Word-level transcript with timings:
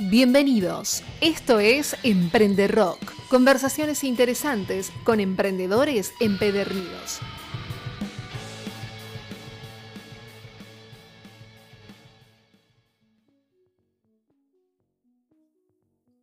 Bienvenidos. 0.00 1.04
Esto 1.20 1.60
es 1.60 1.94
Emprende 2.02 2.66
Rock. 2.66 2.98
Conversaciones 3.28 4.02
interesantes 4.02 4.90
con 5.04 5.20
emprendedores 5.20 6.12
empedernidos. 6.18 7.20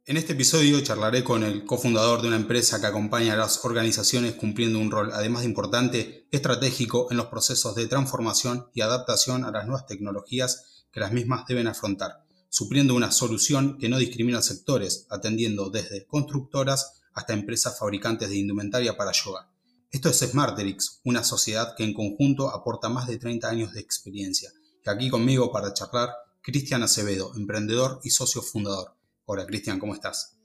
En 0.05 0.17
este 0.17 0.33
episodio 0.33 0.81
charlaré 0.81 1.23
con 1.23 1.45
el 1.45 1.63
cofundador 1.63 2.21
de 2.21 2.27
una 2.27 2.35
empresa 2.35 2.81
que 2.81 2.87
acompaña 2.87 3.35
a 3.35 3.37
las 3.37 3.63
organizaciones 3.63 4.33
cumpliendo 4.33 4.79
un 4.79 4.91
rol, 4.91 5.11
además 5.13 5.43
de 5.43 5.47
importante, 5.47 6.27
estratégico 6.31 7.07
en 7.09 7.15
los 7.15 7.27
procesos 7.27 7.73
de 7.75 7.87
transformación 7.87 8.67
y 8.73 8.81
adaptación 8.81 9.45
a 9.45 9.51
las 9.51 9.65
nuevas 9.65 9.85
tecnologías 9.85 10.83
que 10.91 10.99
las 10.99 11.13
mismas 11.13 11.45
deben 11.47 11.67
afrontar 11.67 12.25
supliendo 12.51 12.95
una 12.95 13.11
solución 13.11 13.77
que 13.77 13.87
no 13.87 13.97
discrimina 13.97 14.41
sectores, 14.41 15.07
atendiendo 15.09 15.69
desde 15.69 16.05
constructoras 16.05 17.01
hasta 17.13 17.31
empresas 17.31 17.79
fabricantes 17.79 18.29
de 18.29 18.35
indumentaria 18.35 18.97
para 18.97 19.13
yoga. 19.13 19.49
Esto 19.89 20.09
es 20.09 20.19
Smarterix, 20.19 20.99
una 21.05 21.23
sociedad 21.23 21.75
que 21.77 21.85
en 21.85 21.93
conjunto 21.93 22.49
aporta 22.49 22.89
más 22.89 23.07
de 23.07 23.17
30 23.17 23.49
años 23.49 23.73
de 23.73 23.79
experiencia. 23.79 24.51
Y 24.85 24.89
aquí 24.89 25.09
conmigo 25.09 25.49
para 25.49 25.73
charlar, 25.73 26.09
Cristian 26.41 26.83
Acevedo, 26.83 27.31
emprendedor 27.35 28.01
y 28.03 28.09
socio 28.09 28.41
fundador. 28.41 28.95
Hola 29.23 29.45
Cristian, 29.45 29.79
¿cómo 29.79 29.93
estás? 29.93 30.35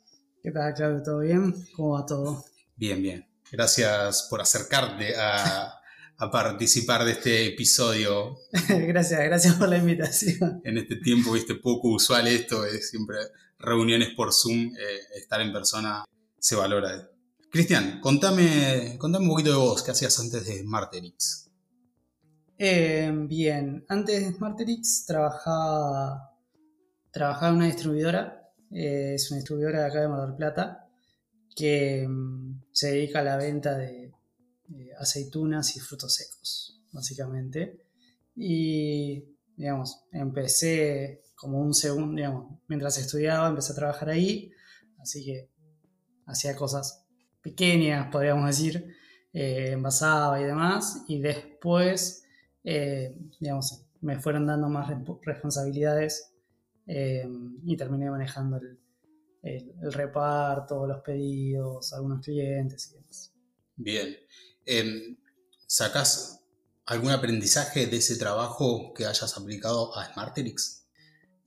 ¿Qué 0.44 0.52
tal, 0.52 0.74
Claudio? 0.74 1.02
¿Todo 1.02 1.18
bien? 1.18 1.66
¿Cómo 1.74 1.94
va 1.94 2.06
todo? 2.06 2.44
Bien, 2.76 3.02
bien. 3.02 3.26
Gracias 3.50 4.28
por 4.30 4.40
acercarte 4.40 5.16
a, 5.16 5.80
a 6.18 6.30
participar 6.30 7.04
de 7.04 7.12
este 7.12 7.46
episodio. 7.46 8.38
gracias, 8.68 9.20
gracias 9.24 9.54
por 9.54 9.68
la 9.68 9.78
invitación. 9.78 10.60
En 10.64 10.78
este 10.78 10.96
tiempo, 10.96 11.32
viste, 11.32 11.54
poco 11.54 11.88
usual 11.88 12.26
esto, 12.26 12.64
es 12.64 12.90
siempre 12.90 13.16
reuniones 13.58 14.10
por 14.14 14.32
Zoom, 14.32 14.74
eh, 14.76 15.00
estar 15.16 15.40
en 15.40 15.52
persona 15.52 16.04
se 16.38 16.56
valora. 16.56 17.10
Cristian, 17.50 18.00
contame, 18.00 18.96
contame 18.98 19.24
un 19.24 19.30
poquito 19.30 19.50
de 19.50 19.56
vos, 19.56 19.82
¿qué 19.82 19.90
hacías 19.90 20.18
antes 20.20 20.46
de 20.46 20.60
Smarterix? 20.60 21.50
Eh, 22.58 23.12
bien, 23.28 23.84
antes 23.88 24.24
de 24.24 24.32
Smarterix 24.32 25.04
trabajaba, 25.06 26.34
trabajaba 27.10 27.48
en 27.50 27.56
una 27.56 27.66
distribuidora, 27.66 28.50
eh, 28.70 29.12
es 29.14 29.30
una 29.30 29.38
distribuidora 29.38 29.80
de 29.80 29.86
acá 29.86 30.00
de 30.00 30.08
Mar 30.08 30.26
del 30.26 30.36
Plata, 30.36 30.88
que 31.54 32.06
mm, 32.08 32.62
se 32.72 32.92
dedica 32.92 33.20
a 33.20 33.24
la 33.24 33.36
venta 33.36 33.76
de 33.76 34.05
eh, 34.74 34.90
aceitunas 34.98 35.76
y 35.76 35.80
frutos 35.80 36.14
secos, 36.14 36.82
básicamente. 36.92 37.80
Y, 38.34 39.24
digamos, 39.56 40.04
empecé 40.12 41.22
como 41.34 41.60
un 41.60 41.74
segundo, 41.74 42.16
digamos, 42.16 42.58
mientras 42.68 42.98
estudiaba, 42.98 43.48
empecé 43.48 43.72
a 43.72 43.76
trabajar 43.76 44.10
ahí, 44.10 44.52
así 44.98 45.24
que 45.24 45.50
hacía 46.26 46.56
cosas 46.56 47.04
pequeñas, 47.42 48.08
podríamos 48.10 48.46
decir, 48.46 48.94
eh, 49.32 49.72
envasaba 49.72 50.40
y 50.40 50.44
demás, 50.44 51.04
y 51.08 51.20
después, 51.20 52.24
eh, 52.64 53.16
digamos, 53.40 53.86
me 54.00 54.18
fueron 54.18 54.46
dando 54.46 54.68
más 54.68 54.90
responsabilidades 55.22 56.32
y 56.88 57.76
terminé 57.76 58.08
manejando 58.08 58.58
el, 58.58 58.78
el, 59.46 59.92
reparto, 59.92 60.86
los 60.86 61.00
pedidos, 61.02 61.92
algunos 61.92 62.24
clientes 62.24 62.90
y 62.90 62.94
demás. 62.94 63.32
Bien. 63.76 64.16
Em, 64.66 65.16
¿Sacás 65.68 66.40
algún 66.86 67.10
aprendizaje 67.10 67.86
de 67.86 67.96
ese 67.96 68.16
trabajo 68.16 68.92
que 68.94 69.06
hayas 69.06 69.36
aplicado 69.36 69.96
a 69.96 70.12
Smarterix? 70.12 70.86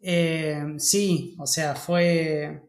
Eh, 0.02 0.76
sí, 0.78 1.36
o 1.38 1.46
sea, 1.46 1.76
fue, 1.76 2.62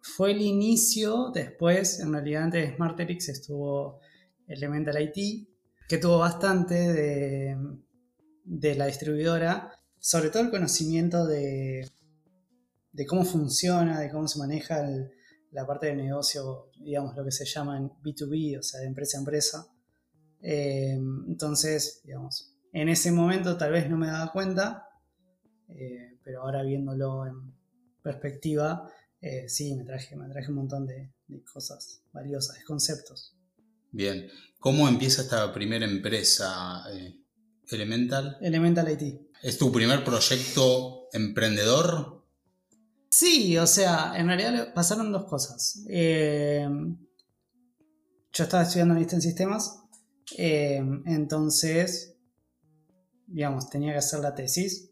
fue 0.00 0.32
el 0.32 0.42
inicio, 0.42 1.30
después, 1.32 2.00
en 2.00 2.12
realidad 2.12 2.44
antes 2.44 2.66
de 2.68 2.76
Smarterix 2.76 3.28
estuvo 3.28 4.00
Elemental 4.46 5.00
IT, 5.00 5.48
que 5.88 5.98
tuvo 5.98 6.18
bastante 6.18 6.74
de, 6.74 7.56
de 8.44 8.74
la 8.74 8.86
distribuidora, 8.86 9.72
sobre 9.98 10.30
todo 10.30 10.42
el 10.42 10.50
conocimiento 10.50 11.26
de, 11.26 11.90
de 12.92 13.06
cómo 13.06 13.24
funciona, 13.24 14.00
de 14.00 14.10
cómo 14.10 14.28
se 14.28 14.38
maneja 14.38 14.80
el, 14.80 15.10
la 15.54 15.64
parte 15.64 15.86
de 15.86 15.94
negocio, 15.94 16.70
digamos, 16.76 17.16
lo 17.16 17.24
que 17.24 17.30
se 17.30 17.44
llama 17.44 17.78
en 17.78 17.88
B2B, 17.88 18.58
o 18.58 18.62
sea, 18.62 18.80
de 18.80 18.86
empresa 18.86 19.16
a 19.16 19.20
empresa. 19.20 19.66
Eh, 20.42 20.98
entonces, 21.28 22.00
digamos, 22.04 22.56
en 22.72 22.88
ese 22.88 23.12
momento 23.12 23.56
tal 23.56 23.70
vez 23.70 23.88
no 23.88 23.96
me 23.96 24.08
daba 24.08 24.32
cuenta, 24.32 24.88
eh, 25.68 26.18
pero 26.24 26.42
ahora 26.42 26.64
viéndolo 26.64 27.24
en 27.26 27.54
perspectiva, 28.02 28.90
eh, 29.20 29.48
sí, 29.48 29.76
me 29.76 29.84
traje, 29.84 30.16
me 30.16 30.28
traje 30.28 30.48
un 30.48 30.56
montón 30.56 30.86
de, 30.86 31.12
cosas 31.52 32.02
valiosas, 32.12 32.58
de 32.58 32.64
conceptos. 32.64 33.36
Bien, 33.92 34.28
¿cómo 34.58 34.88
empieza 34.88 35.22
esta 35.22 35.52
primera 35.52 35.86
empresa, 35.86 36.84
Elemental? 37.70 38.38
Elemental 38.40 38.90
IT. 38.90 39.20
¿Es 39.40 39.56
tu 39.56 39.70
primer 39.70 40.02
proyecto 40.02 41.06
emprendedor? 41.12 42.23
Sí, 43.16 43.56
o 43.58 43.66
sea, 43.68 44.14
en 44.16 44.26
realidad 44.26 44.74
pasaron 44.74 45.12
dos 45.12 45.26
cosas. 45.26 45.84
Eh, 45.88 46.68
yo 48.32 48.42
estaba 48.42 48.64
estudiando 48.64 48.96
en 48.96 49.22
sistemas, 49.22 49.84
eh, 50.36 50.82
entonces, 51.06 52.16
digamos, 53.28 53.70
tenía 53.70 53.92
que 53.92 53.98
hacer 53.98 54.18
la 54.18 54.34
tesis. 54.34 54.90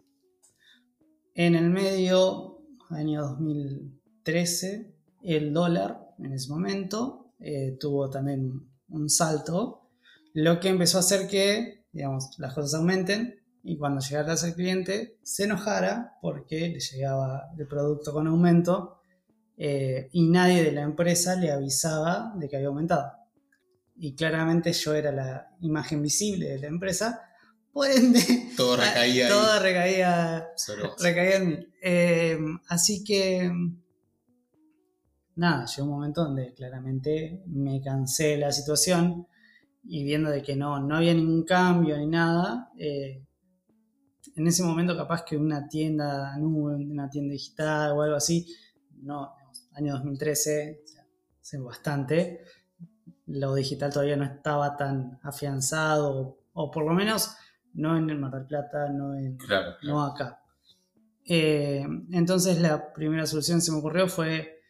En 1.35 1.57
el 1.57 1.69
medio, 1.71 2.63
año 2.91 3.23
2013, 3.23 4.95
el 5.25 5.53
dólar 5.53 6.15
en 6.21 6.33
ese 6.33 6.49
momento 6.49 7.35
eh, 7.41 7.77
tuvo 7.81 8.09
también 8.09 8.71
un 8.89 9.11
salto, 9.11 9.91
lo 10.33 10.61
que 10.61 10.69
empezó 10.69 10.99
a 10.99 11.01
hacer 11.01 11.27
que, 11.27 11.87
digamos, 11.91 12.39
las 12.39 12.55
cosas 12.55 12.75
aumenten 12.75 13.42
y 13.65 13.77
cuando 13.77 14.01
llegara 14.01 14.33
al 14.33 14.55
cliente 14.55 15.19
se 15.23 15.45
enojara 15.45 16.19
porque 16.21 16.69
le 16.69 16.81
llegaba 16.81 17.51
el 17.57 17.67
producto 17.67 18.13
con 18.13 18.27
aumento 18.27 19.01
eh, 19.57 20.09
y 20.13 20.29
nadie 20.29 20.65
de 20.65 20.73
la 20.73 20.83
empresa 20.83 21.37
le 21.37 21.53
avisaba 21.53 22.33
de 22.37 22.49
que 22.49 22.57
había 22.57 22.69
aumentado. 22.69 23.13
Y 23.97 24.15
claramente 24.17 24.73
yo 24.73 24.95
era 24.95 25.13
la 25.13 25.51
imagen 25.61 26.03
visible 26.03 26.49
de 26.49 26.59
la 26.59 26.67
empresa, 26.67 27.21
por 27.73 27.89
ende... 27.89 28.21
Todo 28.57 28.77
recaía. 28.77 29.29
todo 29.29 29.61
recaía, 29.61 30.49
recaía 30.99 31.37
en 31.37 31.49
mí. 31.49 31.67
Eh, 31.83 32.39
así 32.69 33.03
que... 33.03 33.51
Nada, 35.37 35.65
llegó 35.65 35.89
un 35.89 35.95
momento 35.95 36.25
donde 36.25 36.53
claramente 36.53 37.43
me 37.47 37.81
cansé 37.81 38.29
de 38.29 38.39
la 38.39 38.53
situación 38.53 39.27
y 39.85 40.05
viendo 40.05 40.31
de 40.31 40.43
que 40.43 40.55
no, 40.55 40.79
no 40.81 40.97
había 40.97 41.15
ningún 41.15 41.45
cambio 41.45 41.97
ni 41.97 42.07
nada, 42.07 42.71
eh, 42.79 43.25
en 44.35 44.47
ese 44.47 44.63
momento 44.63 44.97
capaz 44.97 45.25
que 45.25 45.37
una 45.37 45.69
tienda 45.69 46.37
nube, 46.39 46.75
una 46.75 47.09
tienda 47.09 47.33
digital 47.33 47.93
o 47.93 48.03
algo 48.03 48.17
así, 48.17 48.47
no, 49.03 49.35
año 49.75 49.95
2013, 49.95 50.83
hace 51.41 51.59
bastante, 51.59 52.41
lo 53.27 53.55
digital 53.55 53.93
todavía 53.93 54.17
no 54.17 54.25
estaba 54.25 54.77
tan 54.77 55.19
afianzado, 55.23 56.39
o, 56.53 56.71
por 56.71 56.85
lo 56.85 56.93
menos 56.93 57.35
no 57.75 57.97
en 57.97 58.11
el 58.11 58.19
Mar 58.19 58.33
del 58.33 58.47
Plata, 58.47 58.89
no, 58.91 59.15
en, 59.15 59.39
no 59.83 60.05
acá. 60.05 60.41
Eh, 61.25 61.87
entonces 62.11 62.61
la 62.61 62.93
primera 62.93 63.27
solución 63.27 63.59
que 63.59 63.63
se 63.63 63.73
me 63.73 63.79
ocurrió 63.79 64.09
fue 64.09 64.61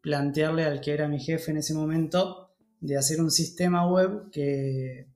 plantearle 0.00 0.64
al 0.64 0.80
que 0.80 0.92
era 0.92 1.08
mi 1.08 1.20
jefe 1.20 1.50
en 1.50 1.58
ese 1.58 1.74
momento 1.74 2.54
de 2.80 2.96
hacer 2.96 3.20
un 3.20 3.30
sistema 3.30 3.88
web 3.90 4.30
que 4.30 5.08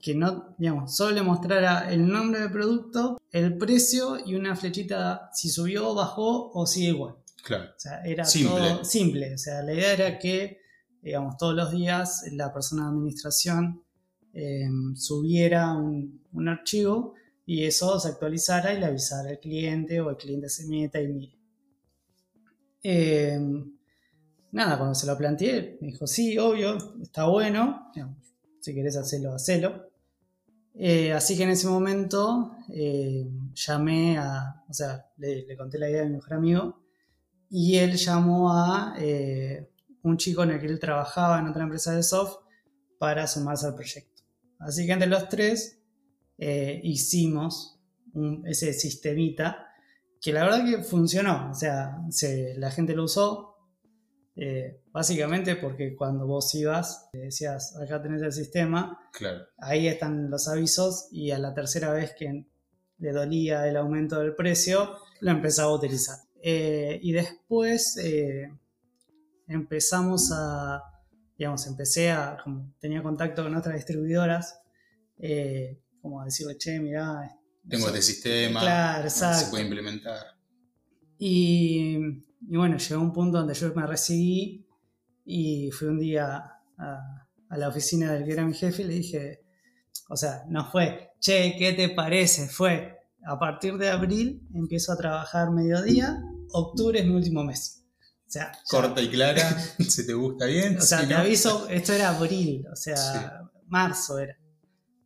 que 0.00 0.14
no, 0.14 0.54
digamos, 0.58 0.96
solo 0.96 1.14
le 1.14 1.22
mostrara 1.22 1.92
el 1.92 2.08
nombre 2.08 2.40
del 2.40 2.50
producto, 2.50 3.20
el 3.30 3.56
precio 3.58 4.18
y 4.24 4.34
una 4.34 4.56
flechita 4.56 5.30
si 5.32 5.48
subió, 5.50 5.94
bajó 5.94 6.50
o 6.52 6.66
sigue 6.66 6.88
igual. 6.88 7.16
Claro. 7.42 7.70
O 7.76 7.80
sea, 7.80 8.02
era 8.04 8.24
todo 8.24 8.84
simple. 8.84 9.34
O 9.34 9.38
sea, 9.38 9.62
la 9.62 9.74
idea 9.74 9.92
era 9.92 10.18
que, 10.18 10.60
digamos, 11.02 11.36
todos 11.36 11.54
los 11.54 11.70
días 11.70 12.24
la 12.32 12.52
persona 12.52 12.84
de 12.84 12.88
administración 12.90 13.82
em, 14.32 14.96
subiera 14.96 15.74
un, 15.74 16.20
archivo 16.48 17.14
y 17.44 17.64
eso 17.64 17.98
se 18.00 18.08
actualizara 18.08 18.72
y 18.72 18.80
le 18.80 18.86
avisara 18.86 19.30
al 19.30 19.38
cliente 19.38 20.00
o 20.00 20.10
el 20.10 20.16
cliente 20.16 20.48
se 20.48 20.66
meta 20.66 21.00
y 21.00 21.08
mire. 21.08 21.38
Em, 22.82 23.70
nada, 24.52 24.78
cuando 24.78 24.94
se 24.94 25.06
lo 25.06 25.18
planteé, 25.18 25.78
me 25.80 25.88
dijo, 25.88 26.06
sí, 26.06 26.38
obvio, 26.38 26.78
está 27.02 27.26
bueno, 27.26 27.92
si 28.60 28.74
querés 28.74 28.96
hacerlo, 28.96 29.34
hacelo. 29.34 29.89
Eh, 30.74 31.12
así 31.12 31.36
que 31.36 31.42
en 31.42 31.50
ese 31.50 31.66
momento 31.66 32.56
eh, 32.68 33.28
llamé 33.54 34.18
a, 34.18 34.62
o 34.68 34.72
sea, 34.72 35.06
le, 35.16 35.56
conté 35.56 35.78
la 35.78 35.90
idea 35.90 36.02
de 36.02 36.08
mi 36.08 36.14
mejor 36.14 36.34
amigo 36.34 36.80
y 37.50 37.76
él 37.76 37.96
llamó 37.96 38.52
a 38.52 38.94
eh, 38.98 39.68
un 40.02 40.16
chico 40.16 40.42
en 40.44 40.52
el 40.52 40.60
que 40.60 40.66
él 40.66 40.78
trabajaba 40.78 41.38
en 41.38 41.48
otra 41.48 41.64
empresa 41.64 41.92
de 41.92 42.02
soft 42.02 42.36
para 42.98 43.26
sumarse 43.26 43.66
al 43.66 43.74
proyecto. 43.74 44.22
Así 44.58 44.86
que 44.86 44.92
entre 44.92 45.08
los 45.08 45.28
tres 45.28 45.78
hicimos 46.82 47.78
ese 48.46 48.72
sistemita 48.72 49.66
que 50.20 50.32
la 50.32 50.44
verdad 50.44 50.64
que 50.64 50.82
funcionó, 50.82 51.50
o 51.50 51.54
sea, 51.54 51.98
la 52.56 52.70
gente 52.70 52.94
lo 52.94 53.04
usó, 53.04 53.49
eh, 54.36 54.82
básicamente 54.92 55.56
porque 55.56 55.94
cuando 55.94 56.26
vos 56.26 56.54
ibas, 56.54 57.08
decías, 57.12 57.76
acá 57.76 58.00
tenés 58.02 58.22
el 58.22 58.32
sistema, 58.32 58.98
ahí 59.58 59.88
están 59.88 60.30
los 60.30 60.48
avisos 60.48 61.08
y 61.10 61.30
a 61.30 61.38
la 61.38 61.52
tercera 61.54 61.92
vez 61.92 62.14
que 62.18 62.46
le 62.98 63.12
dolía 63.12 63.66
el 63.66 63.76
aumento 63.76 64.18
del 64.20 64.34
precio, 64.34 64.96
lo 65.20 65.30
empezaba 65.30 65.70
a 65.70 65.74
utilizar. 65.74 66.16
Eh, 66.42 66.98
y 67.02 67.12
después 67.12 67.96
eh, 67.98 68.50
empezamos 69.46 70.30
a, 70.32 70.82
digamos, 71.36 71.66
empecé 71.66 72.10
a, 72.10 72.38
como 72.42 72.74
tenía 72.80 73.02
contacto 73.02 73.42
con 73.42 73.54
otras 73.54 73.76
distribuidoras, 73.76 74.58
como 76.00 76.22
a 76.22 76.24
decirle, 76.24 76.56
che, 76.56 76.80
mirá, 76.80 77.30
tengo 77.68 77.86
este 77.88 78.02
sistema, 78.02 79.08
se 79.08 79.46
puede 79.50 79.64
implementar. 79.64 80.34
Y, 81.18 82.24
bueno, 82.40 82.76
llegó 82.78 83.00
un 83.00 83.12
punto 83.12 83.38
donde 83.38 83.54
yo 83.54 83.72
me 83.74 83.86
recibí 83.86 84.66
y 85.24 85.70
fui 85.70 85.88
un 85.88 85.98
día 85.98 86.42
a, 86.78 87.26
la 87.56 87.68
oficina 87.68 88.12
del 88.12 88.24
que 88.24 88.32
era 88.32 88.44
mi 88.44 88.54
jefe 88.54 88.82
y 88.82 88.86
le 88.86 88.94
dije, 88.94 89.44
o 90.08 90.16
sea, 90.16 90.44
no 90.48 90.70
fue, 90.70 91.10
che, 91.20 91.56
¿qué 91.58 91.72
te 91.72 91.90
parece? 91.90 92.48
Fue, 92.48 92.96
a 93.26 93.38
partir 93.38 93.76
de 93.76 93.90
abril 93.90 94.46
empiezo 94.54 94.92
a 94.92 94.96
trabajar 94.96 95.50
mediodía, 95.50 96.22
octubre 96.52 97.00
es 97.00 97.06
mi 97.06 97.14
último 97.14 97.44
mes. 97.44 97.84
O 98.26 98.30
sea, 98.32 98.52
Corta 98.68 99.02
y 99.02 99.10
clara, 99.10 99.42
si 99.80 100.06
te 100.06 100.14
gusta 100.14 100.46
bien. 100.46 100.78
O 100.78 100.80
sea, 100.80 101.06
te 101.06 101.14
aviso, 101.14 101.68
esto 101.68 101.92
era 101.92 102.10
abril, 102.10 102.64
o 102.72 102.76
sea, 102.76 103.42
marzo 103.66 104.18
era. 104.18 104.36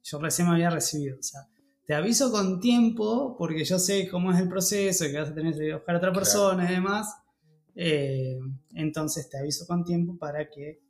Yo 0.03 0.19
recién 0.19 0.49
me 0.49 0.55
había 0.55 0.69
recibido, 0.69 1.19
o 1.19 1.23
sea, 1.23 1.41
te 1.87 1.95
aviso 1.95 2.31
con 2.31 2.61
tiempo 2.61 3.37
porque 3.39 3.65
yo 3.65 3.79
sé 3.79 4.09
cómo 4.09 4.33
es 4.33 4.39
el 4.39 4.49
proceso 4.49 5.05
y 5.05 5.13
que 5.13 5.21
vas 5.21 5.31
a 5.31 5.35
tener 5.35 5.55
que 5.55 5.75
buscar 5.75 5.95
a 5.95 5.99
otra 5.99 6.13
persona 6.13 6.71
y 6.71 6.75
demás. 6.75 7.09
Eh, 7.75 8.39
entonces 8.75 9.29
te 9.29 9.39
aviso 9.39 9.67
con 9.67 9.85
tiempo 9.85 10.17
para 10.19 10.49
que... 10.49 10.81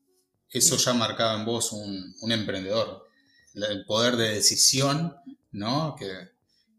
Eso 0.51 0.77
ya 0.77 0.95
marcaba 0.95 1.39
en 1.39 1.45
vos 1.45 1.73
un, 1.73 2.15
emprendedor, 2.31 3.09
el 3.55 3.85
poder 3.85 4.17
de 4.17 4.35
decisión, 4.35 5.17
¿no? 5.53 5.97
Que, 5.97 6.35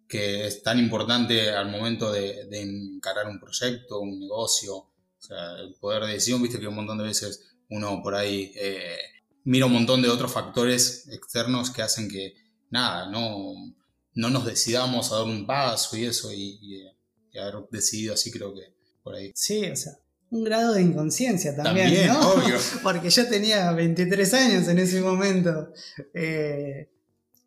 es 0.08 0.64
tan 0.64 0.80
importante 0.80 1.50
al 1.52 1.70
momento 1.70 2.10
de, 2.10 2.48
encarar 2.52 3.28
un 3.28 3.38
proyecto, 3.38 4.00
un 4.00 4.18
negocio. 4.18 4.76
O 4.76 4.92
sea, 5.20 5.58
el 5.60 5.74
poder 5.76 6.04
de 6.06 6.14
decisión, 6.14 6.42
viste 6.42 6.58
que 6.58 6.68
un 6.68 6.76
montón 6.76 7.00
de 7.00 7.04
veces 7.04 7.58
uno 7.70 8.02
por 8.02 8.16
ahí 8.16 8.54
eh, 8.56 8.98
mira 9.44 9.66
un 9.66 9.74
montón 9.74 10.02
de 10.02 10.08
otros 10.08 10.32
factores 10.32 11.10
externos 11.10 11.70
que 11.70 11.82
hacen 11.82 12.08
que, 12.08 12.34
nada, 12.70 13.10
no 13.10 13.76
no 14.16 14.30
nos 14.30 14.46
decidamos 14.46 15.12
a 15.12 15.18
dar 15.18 15.26
un 15.26 15.46
paso 15.46 15.98
y 15.98 16.06
eso, 16.06 16.34
y, 16.34 16.90
haber 17.38 17.68
decidido 17.70 18.14
así, 18.14 18.32
creo 18.32 18.54
que 18.54 18.74
por 19.06 19.16
ahí. 19.16 19.32
Sí, 19.36 19.70
o 19.70 19.76
sea, 19.76 19.94
un 20.32 20.44
grado 20.44 20.74
de 20.74 20.82
inconsciencia 20.82 21.56
también, 21.56 22.08
¿no? 22.08 22.32
Obvio. 22.32 22.58
Porque 22.84 23.12
yo 23.12 23.30
tenía 23.30 23.72
23 23.72 24.34
años 24.34 24.68
en 24.68 24.80
ese 24.80 25.00
momento. 25.00 25.72
Eh, 26.12 26.90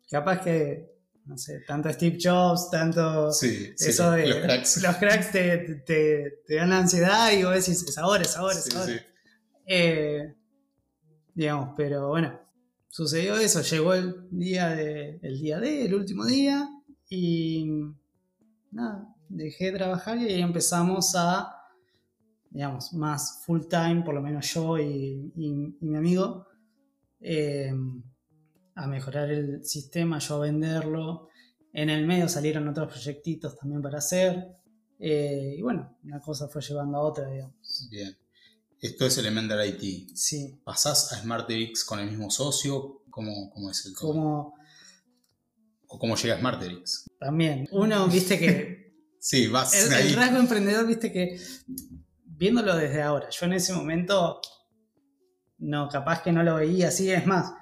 capaz 0.09 0.39
que, 0.41 0.89
no 1.25 1.37
sé, 1.37 1.59
tanto 1.67 1.91
Steve 1.91 2.17
Jobs, 2.19 2.71
tanto 2.71 3.33
sí, 3.33 3.73
eso 3.77 4.11
de. 4.11 4.27
Los 4.27 4.37
cracks, 4.37 4.81
los 4.81 4.95
cracks 4.95 5.31
te, 5.33 6.39
dan 6.47 6.71
ansiedad 6.71 7.29
y 7.33 7.43
vos 7.43 7.53
decís, 7.53 7.83
es 7.83 7.97
ahora, 7.97 8.23
es 8.23 8.37
ahora, 8.37 8.57
es 8.57 8.75
ahora. 8.75 9.05
Eh, 9.67 10.33
digamos, 11.35 11.73
pero 11.75 12.07
bueno, 12.07 12.39
sucedió 12.87 13.35
eso, 13.35 13.61
llegó 13.61 13.93
el 13.95 14.29
día 14.31 14.69
de, 14.69 15.19
el 15.21 15.41
día 15.41 15.59
de, 15.59 15.85
el 15.85 15.93
último 15.93 16.25
día, 16.25 16.69
y 17.09 17.67
nada, 18.71 19.13
dejé 19.29 19.71
de 19.71 19.77
trabajar 19.77 20.17
y 20.17 20.25
ahí 20.25 20.41
empezamos 20.41 21.15
a, 21.15 21.55
digamos, 22.49 22.93
más 22.93 23.43
full 23.45 23.61
time, 23.69 24.01
por 24.03 24.15
lo 24.15 24.21
menos 24.21 24.51
yo 24.53 24.77
y, 24.77 25.31
mi 25.79 25.95
amigo, 25.95 26.47
eh, 27.21 27.71
a 28.75 28.87
mejorar 28.87 29.29
el 29.31 29.63
sistema, 29.65 30.19
yo 30.19 30.35
a 30.35 30.39
venderlo. 30.39 31.29
En 31.71 31.89
el 31.89 32.05
medio 32.05 32.27
salieron 32.27 32.67
otros 32.67 32.91
proyectitos 32.91 33.55
también 33.57 33.81
para 33.81 33.99
hacer. 33.99 34.47
Eh, 34.97 35.55
y 35.57 35.61
bueno, 35.61 35.97
una 36.03 36.19
cosa 36.19 36.47
fue 36.47 36.61
llevando 36.61 36.97
a 36.97 37.01
otra, 37.01 37.29
digamos. 37.29 37.87
Bien. 37.89 38.17
Esto 38.81 39.05
es 39.05 39.17
Elemental 39.17 39.67
IT. 39.67 40.15
Sí. 40.15 40.59
¿Pasás 40.63 41.11
a 41.11 41.21
SmartX 41.21 41.83
con 41.83 41.99
el 41.99 42.09
mismo 42.09 42.31
socio? 42.31 43.03
¿Cómo, 43.09 43.49
cómo 43.51 43.69
es 43.69 43.85
el 43.85 43.93
tema? 43.93 44.53
¿O 45.91 45.99
cómo 45.99 46.15
llega 46.15 46.35
a 46.35 46.39
SmartX? 46.39 47.07
También. 47.19 47.67
Uno, 47.71 48.07
viste 48.07 48.39
que... 48.39 48.78
sí, 49.19 49.47
vas 49.47 49.73
el, 49.73 50.07
el 50.07 50.13
rasgo 50.15 50.37
emprendedor, 50.37 50.87
viste 50.87 51.11
que... 51.11 51.39
Viéndolo 52.25 52.75
desde 52.75 53.01
ahora, 53.01 53.29
yo 53.29 53.45
en 53.45 53.53
ese 53.53 53.73
momento... 53.73 54.41
No, 55.57 55.89
capaz 55.89 56.21
que 56.21 56.31
no 56.31 56.41
lo 56.41 56.55
veía 56.55 56.87
así, 56.87 57.11
es 57.11 57.25
más, 57.25 57.53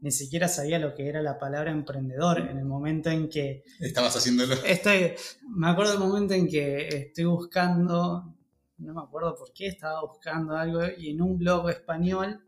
ni 0.00 0.10
siquiera 0.10 0.48
sabía 0.48 0.78
lo 0.78 0.94
que 0.94 1.08
era 1.08 1.22
la 1.22 1.38
palabra 1.38 1.70
emprendedor 1.70 2.40
en 2.40 2.58
el 2.58 2.64
momento 2.64 3.10
en 3.10 3.28
que... 3.28 3.62
Estabas 3.80 4.16
haciéndolo. 4.16 4.54
Estoy, 4.64 5.14
me 5.48 5.68
acuerdo 5.68 5.92
del 5.92 6.00
momento 6.00 6.34
en 6.34 6.48
que 6.48 6.88
estoy 6.88 7.24
buscando, 7.24 8.36
no 8.78 8.94
me 8.94 9.00
acuerdo 9.00 9.34
por 9.36 9.52
qué, 9.52 9.68
estaba 9.68 10.00
buscando 10.02 10.56
algo 10.56 10.80
y 10.98 11.10
en 11.10 11.22
un 11.22 11.38
blog 11.38 11.70
español 11.70 12.42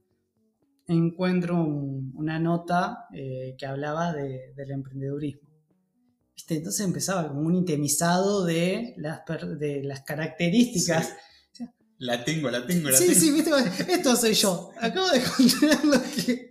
encuentro 0.86 1.56
una 1.56 2.38
nota 2.38 3.06
eh, 3.12 3.54
que 3.58 3.66
hablaba 3.66 4.12
del 4.12 4.70
emprendedurismo. 4.70 5.47
¿Viste? 6.38 6.54
Entonces 6.54 6.86
empezaba 6.86 7.26
como 7.26 7.40
un 7.40 7.56
itemizado 7.56 8.44
de 8.44 8.94
las, 8.96 9.22
de 9.58 9.82
las 9.82 10.02
características. 10.02 11.12
La 11.98 12.24
tengo, 12.24 12.48
la 12.48 12.64
tengo, 12.64 12.90
la 12.90 12.96
sí, 12.96 13.06
tengo. 13.08 13.18
Sí, 13.18 13.32
viste, 13.32 13.92
esto 13.92 14.14
soy 14.14 14.34
yo. 14.34 14.70
Acabo 14.80 15.08
de 15.08 15.18
encontrar 15.18 15.84
lo 15.84 16.00
que, 16.00 16.48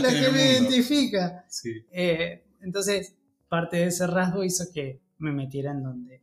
lo 0.00 0.08
que 0.08 0.30
me 0.32 0.52
identifica. 0.52 1.44
Eh, 1.92 2.46
entonces, 2.62 3.12
parte 3.46 3.76
de 3.76 3.88
ese 3.88 4.06
rasgo 4.06 4.42
hizo 4.42 4.72
que 4.72 5.02
me 5.18 5.32
metiera 5.32 5.72
en 5.72 5.82
donde 5.82 6.22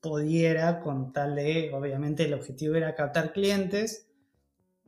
pudiera 0.00 0.80
con 0.80 1.12
tal 1.12 1.34
de, 1.34 1.70
obviamente 1.74 2.24
el 2.24 2.32
objetivo 2.32 2.76
era 2.76 2.94
captar 2.94 3.34
clientes, 3.34 4.08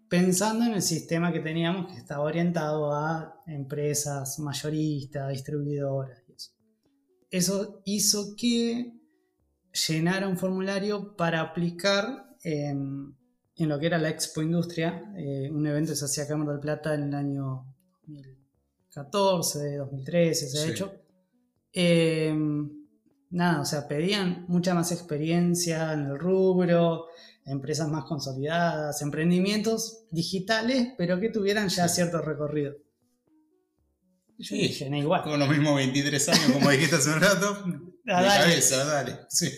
pensando 0.08 0.64
en 0.64 0.72
el 0.72 0.82
sistema 0.82 1.30
que 1.30 1.40
teníamos 1.40 1.92
que 1.92 1.98
estaba 1.98 2.24
orientado 2.24 2.94
a 2.94 3.42
empresas 3.46 4.38
mayoristas, 4.38 5.28
distribuidoras. 5.28 6.27
Eso. 7.30 7.82
hizo 7.84 8.34
que 8.36 8.94
llenara 9.88 10.28
un 10.28 10.36
formulario 10.36 11.16
para 11.16 11.40
aplicar 11.40 12.36
en, 12.42 13.16
lo 13.56 13.78
que 13.78 13.86
era 13.86 13.98
la 13.98 14.08
Expo 14.08 14.42
Industria, 14.42 15.12
eh, 15.16 15.50
un 15.50 15.66
evento 15.66 15.92
que 15.92 15.96
se 15.96 16.04
hacía 16.04 16.24
acá 16.24 16.34
en 16.34 16.46
del 16.46 16.60
Plata 16.60 16.94
en 16.94 17.04
el 17.04 17.14
año 17.14 17.74
2014, 18.06 19.76
2013 19.76 20.48
se 20.48 20.58
ha 20.58 20.70
hecho. 20.70 20.92
Eh, 21.72 22.34
nada, 23.30 23.60
o 23.60 23.64
sea, 23.64 23.86
pedían 23.86 24.46
mucha 24.48 24.74
más 24.74 24.92
experiencia 24.92 25.92
en 25.92 26.06
el 26.06 26.18
rubro, 26.18 27.06
empresas 27.44 27.88
más 27.88 28.04
consolidadas, 28.04 29.02
emprendimientos 29.02 30.04
digitales, 30.10 30.94
pero 30.96 31.18
que 31.20 31.30
tuvieran 31.30 31.68
ya 31.68 31.88
cierto 31.88 32.20
recorrido. 32.20 32.76
Yo 34.38 34.56
dije, 34.56 34.88
no 34.88 34.96
igual. 34.96 35.22
Con 35.22 35.38
los 35.38 35.48
mismos 35.48 35.76
23 35.76 36.28
años, 36.28 36.52
como 36.52 36.70
dijiste 36.70 36.96
hace 36.96 37.10
un 37.10 37.20
rato. 37.20 37.64
de 38.04 38.12
cabeza, 38.12 38.84
dale. 38.84 39.18
Sí. 39.28 39.50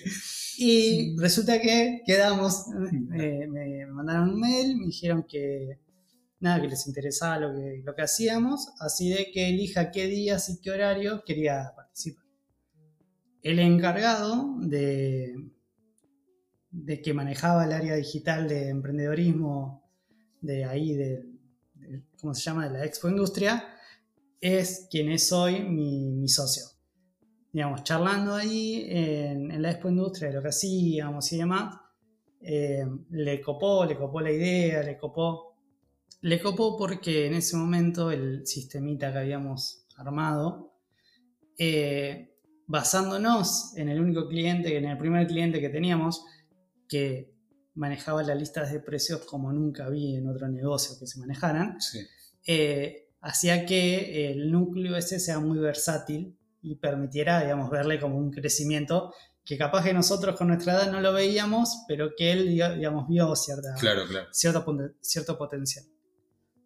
Y 0.58 1.16
resulta 1.18 1.60
que 1.60 2.02
quedamos, 2.04 2.66
eh, 3.14 3.46
me 3.48 3.86
mandaron 3.86 4.30
un 4.30 4.40
mail, 4.40 4.76
me 4.76 4.86
dijeron 4.86 5.24
que 5.28 5.78
nada, 6.40 6.60
que 6.60 6.68
les 6.68 6.86
interesaba 6.86 7.38
lo 7.38 7.54
que, 7.54 7.82
lo 7.84 7.94
que 7.94 8.02
hacíamos, 8.02 8.68
así 8.80 9.10
de 9.10 9.30
que 9.30 9.48
elija 9.48 9.90
qué 9.90 10.06
días 10.06 10.48
y 10.48 10.60
qué 10.60 10.70
horarios 10.70 11.22
quería 11.24 11.72
participar 11.76 12.30
el 13.42 13.58
encargado 13.58 14.54
de, 14.58 15.34
de 16.70 17.02
que 17.02 17.14
manejaba 17.14 17.64
el 17.64 17.72
área 17.72 17.96
digital 17.96 18.48
de 18.48 18.68
emprendedorismo 18.68 19.82
de 20.40 20.64
ahí, 20.64 20.94
de, 20.94 21.24
¿cómo 22.20 22.34
se 22.34 22.42
llama?, 22.42 22.68
de 22.68 22.78
la 22.78 22.84
Expo 22.84 23.08
Industria, 23.08 23.64
es 24.40 24.88
quien 24.90 25.10
es 25.10 25.32
hoy 25.32 25.62
mi, 25.62 26.28
socio. 26.28 26.64
Digamos, 27.52 27.82
charlando 27.82 28.34
ahí 28.34 28.86
en, 28.88 29.60
la 29.60 29.72
Expo 29.72 29.88
Industria 29.88 30.28
de 30.28 30.36
lo 30.36 30.42
que 30.42 30.48
hacíamos 30.48 31.32
y 31.32 31.38
demás, 31.38 31.76
eh, 32.40 32.86
le 33.10 33.40
copó, 33.40 33.84
le 33.84 33.96
copó 33.96 34.20
la 34.20 34.30
idea, 34.30 34.82
le 34.82 34.96
copó. 34.96 35.56
Le 36.22 36.40
copó 36.40 36.76
porque 36.76 37.26
en 37.26 37.34
ese 37.34 37.56
momento 37.56 38.10
el 38.10 38.46
sistemita 38.46 39.12
que 39.12 39.18
habíamos 39.18 39.86
armado 39.96 40.70
eh, 41.62 42.30
basándonos 42.66 43.76
en 43.76 43.90
el 43.90 44.00
único 44.00 44.26
cliente, 44.28 44.74
en 44.76 44.86
el 44.86 44.96
primer 44.96 45.26
cliente 45.26 45.60
que 45.60 45.68
teníamos, 45.68 46.24
que 46.88 47.34
manejaba 47.74 48.22
las 48.22 48.38
listas 48.38 48.72
de 48.72 48.80
precios 48.80 49.20
como 49.26 49.52
nunca 49.52 49.90
vi 49.90 50.16
en 50.16 50.26
otro 50.26 50.48
negocio 50.48 50.98
que 50.98 51.06
se 51.06 51.20
manejaran, 51.20 51.76
eh, 52.46 53.09
hacía 53.20 53.66
que 53.66 54.30
el 54.32 54.50
núcleo 54.50 54.96
ese 54.96 55.20
sea 55.20 55.38
muy 55.40 55.58
versátil 55.58 56.36
y 56.62 56.76
permitiera, 56.76 57.40
digamos, 57.42 57.70
verle 57.70 57.98
como 58.00 58.16
un 58.16 58.30
crecimiento 58.30 59.12
que 59.44 59.56
capaz 59.58 59.84
que 59.84 59.94
nosotros 59.94 60.36
con 60.36 60.48
nuestra 60.48 60.74
edad 60.74 60.92
no 60.92 61.00
lo 61.00 61.12
veíamos, 61.12 61.84
pero 61.88 62.10
que 62.16 62.32
él, 62.32 62.48
digamos, 62.48 63.08
vio 63.08 63.34
cierta, 63.34 63.74
Claro, 63.80 64.02
claro. 64.06 64.28
cierto, 64.30 64.64
pon- 64.64 64.94
cierto 65.00 65.36
potencial. 65.38 65.84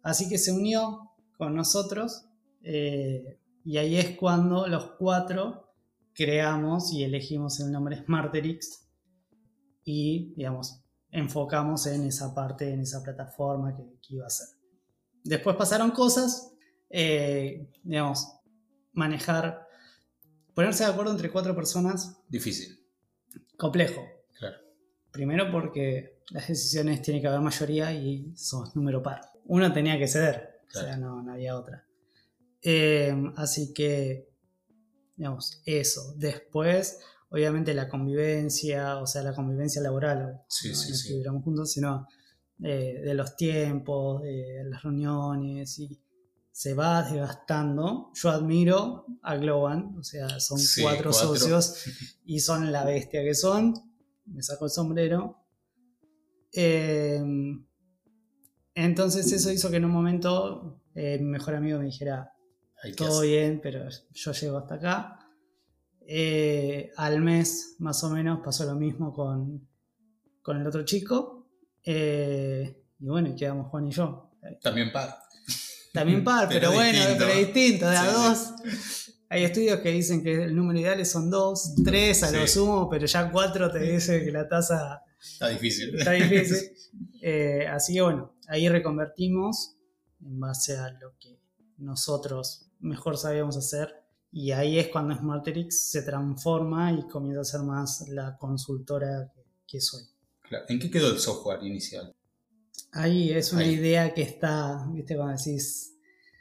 Así 0.03 0.29
que 0.29 0.37
se 0.37 0.51
unió 0.51 1.11
con 1.37 1.55
nosotros 1.55 2.25
eh, 2.61 3.39
y 3.63 3.77
ahí 3.77 3.97
es 3.97 4.17
cuando 4.17 4.67
los 4.67 4.91
cuatro 4.99 5.73
creamos 6.13 6.93
y 6.93 7.03
elegimos 7.03 7.59
el 7.59 7.71
nombre 7.71 8.03
Smarterix 8.05 8.87
y, 9.83 10.33
digamos, 10.35 10.81
enfocamos 11.11 11.85
en 11.87 12.03
esa 12.03 12.33
parte, 12.33 12.71
en 12.71 12.81
esa 12.81 13.01
plataforma 13.03 13.75
que, 13.75 13.83
que 14.01 14.15
iba 14.15 14.25
a 14.25 14.29
ser. 14.29 14.47
Después 15.25 15.55
pasaron 15.55 15.89
cosas, 15.89 16.53
eh, 16.89 17.67
digamos, 17.83 18.27
manejar, 18.93 19.67
ponerse 20.53 20.85
de 20.85 20.91
acuerdo 20.91 21.11
entre 21.11 21.31
cuatro 21.31 21.55
personas, 21.55 22.15
Difícil. 22.29 22.79
complejo. 23.57 24.05
Claro. 24.37 24.57
Primero 25.11 25.51
porque 25.51 26.21
las 26.29 26.47
decisiones 26.47 27.01
tiene 27.01 27.21
que 27.21 27.27
haber 27.27 27.41
mayoría 27.41 27.91
y 27.91 28.31
somos 28.37 28.75
número 28.75 29.01
par. 29.01 29.21
Uno 29.45 29.73
tenía 29.73 29.97
que 29.97 30.07
ceder, 30.07 30.61
o 30.69 30.79
sea, 30.79 30.95
no, 30.95 31.23
no 31.23 31.33
había 31.33 31.57
otra. 31.57 31.87
Eh, 32.61 33.15
así 33.35 33.73
que, 33.73 34.29
digamos, 35.15 35.61
eso. 35.65 36.13
Después, 36.17 36.99
obviamente, 37.29 37.73
la 37.73 37.89
convivencia, 37.89 38.97
o 38.99 39.07
sea, 39.07 39.23
la 39.23 39.33
convivencia 39.33 39.81
laboral, 39.81 40.43
Sí, 40.47 40.69
no, 40.69 40.75
sí, 40.75 41.21
no 41.23 41.41
juntos, 41.41 41.71
sino 41.71 42.07
eh, 42.63 43.01
de 43.03 43.13
los 43.13 43.35
tiempos, 43.35 44.21
de 44.21 44.63
las 44.65 44.81
reuniones 44.83 45.77
y 45.79 45.99
se 46.51 46.73
va 46.73 47.03
desgastando. 47.03 48.11
Yo 48.13 48.29
admiro 48.29 49.05
a 49.21 49.35
Globan, 49.35 49.95
o 49.99 50.03
sea, 50.03 50.39
son 50.39 50.57
Sí, 50.59 50.81
cuatro, 50.81 51.11
cuatro. 51.11 51.35
socios 51.35 51.83
y 52.25 52.39
son 52.39 52.71
la 52.71 52.85
bestia 52.85 53.23
que 53.23 53.35
son. 53.35 53.73
Me 54.25 54.41
saco 54.41 54.65
el 54.65 54.71
sombrero. 54.71 55.37
Eh, 56.53 57.21
entonces 58.73 59.31
eso 59.31 59.51
hizo 59.51 59.69
que 59.69 59.77
en 59.77 59.85
un 59.85 59.91
momento 59.91 60.81
eh, 60.95 61.17
mi 61.19 61.25
mejor 61.29 61.55
amigo 61.55 61.79
me 61.79 61.85
dijera, 61.85 62.31
todo 62.97 63.19
hacer- 63.19 63.29
bien, 63.29 63.59
pero 63.61 63.87
yo 64.13 64.31
llego 64.31 64.57
hasta 64.57 64.75
acá. 64.75 65.19
Eh, 66.07 66.91
al 66.97 67.21
mes, 67.21 67.75
más 67.79 68.03
o 68.03 68.09
menos, 68.09 68.41
pasó 68.43 68.65
lo 68.65 68.75
mismo 68.75 69.13
con, 69.13 69.67
con 70.41 70.59
el 70.59 70.67
otro 70.67 70.83
chico. 70.85 71.44
Eh, 71.85 72.83
y 72.99 73.05
bueno, 73.05 73.35
quedamos 73.37 73.67
Juan 73.67 73.87
y 73.87 73.91
yo. 73.91 74.31
También 74.61 74.91
par. 74.91 75.15
También 75.93 76.23
par, 76.23 76.47
pero, 76.49 76.69
Pero 76.69 76.71
bueno, 76.73 76.99
distinto. 76.99 77.25
pero 77.25 77.39
distinto, 77.39 77.89
de 77.89 77.97
a 77.97 78.05
Sí, 78.05 78.13
dos. 78.13 79.11
Hay 79.29 79.43
estudios 79.43 79.79
que 79.79 79.89
dicen 79.89 80.23
que 80.23 80.43
el 80.43 80.55
número 80.55 80.79
ideal 80.79 81.05
son 81.05 81.29
dos, 81.29 81.73
tres 81.83 82.23
a 82.23 82.31
lo 82.31 82.47
sumo, 82.47 82.89
pero 82.89 83.05
ya 83.05 83.31
cuatro 83.31 83.71
te 83.71 83.79
dice 83.79 84.23
que 84.23 84.31
la 84.31 84.47
tasa 84.47 85.01
Está 85.19 85.49
difícil. 85.49 85.95
está 85.97 86.11
difícil. 86.11 86.57
Eh, 87.27 87.65
así 87.67 87.95
que 87.95 88.01
bueno, 88.03 88.35
ahí 88.47 88.69
reconvertimos 88.69 89.75
en 90.21 90.39
base 90.39 90.77
a 90.77 90.91
lo 90.91 91.17
que 91.19 91.39
nosotros 91.77 92.69
mejor 92.79 93.17
sabíamos 93.17 93.57
hacer. 93.57 93.89
Y 94.31 94.51
ahí 94.51 94.77
es 94.77 94.89
cuando 94.89 95.15
Smarterix 95.15 95.89
se 95.89 96.03
transforma 96.03 96.91
y 96.93 97.07
comienza 97.07 97.41
a 97.41 97.43
ser 97.43 97.61
más 97.61 98.07
la 98.09 98.37
consultora 98.37 99.33
que 99.67 99.81
soy. 99.81 100.03
Claro. 100.55 100.65
¿En 100.69 100.79
qué 100.79 100.89
quedó 100.91 101.11
el 101.11 101.19
software 101.19 101.63
inicial? 101.63 102.15
Ahí 102.91 103.31
es 103.31 103.51
una 103.51 103.61
Ahí. 103.61 103.73
idea 103.75 104.13
que 104.13 104.21
está, 104.21 104.85
viste, 104.93 105.15
cuando 105.15 105.37
decís, 105.37 105.91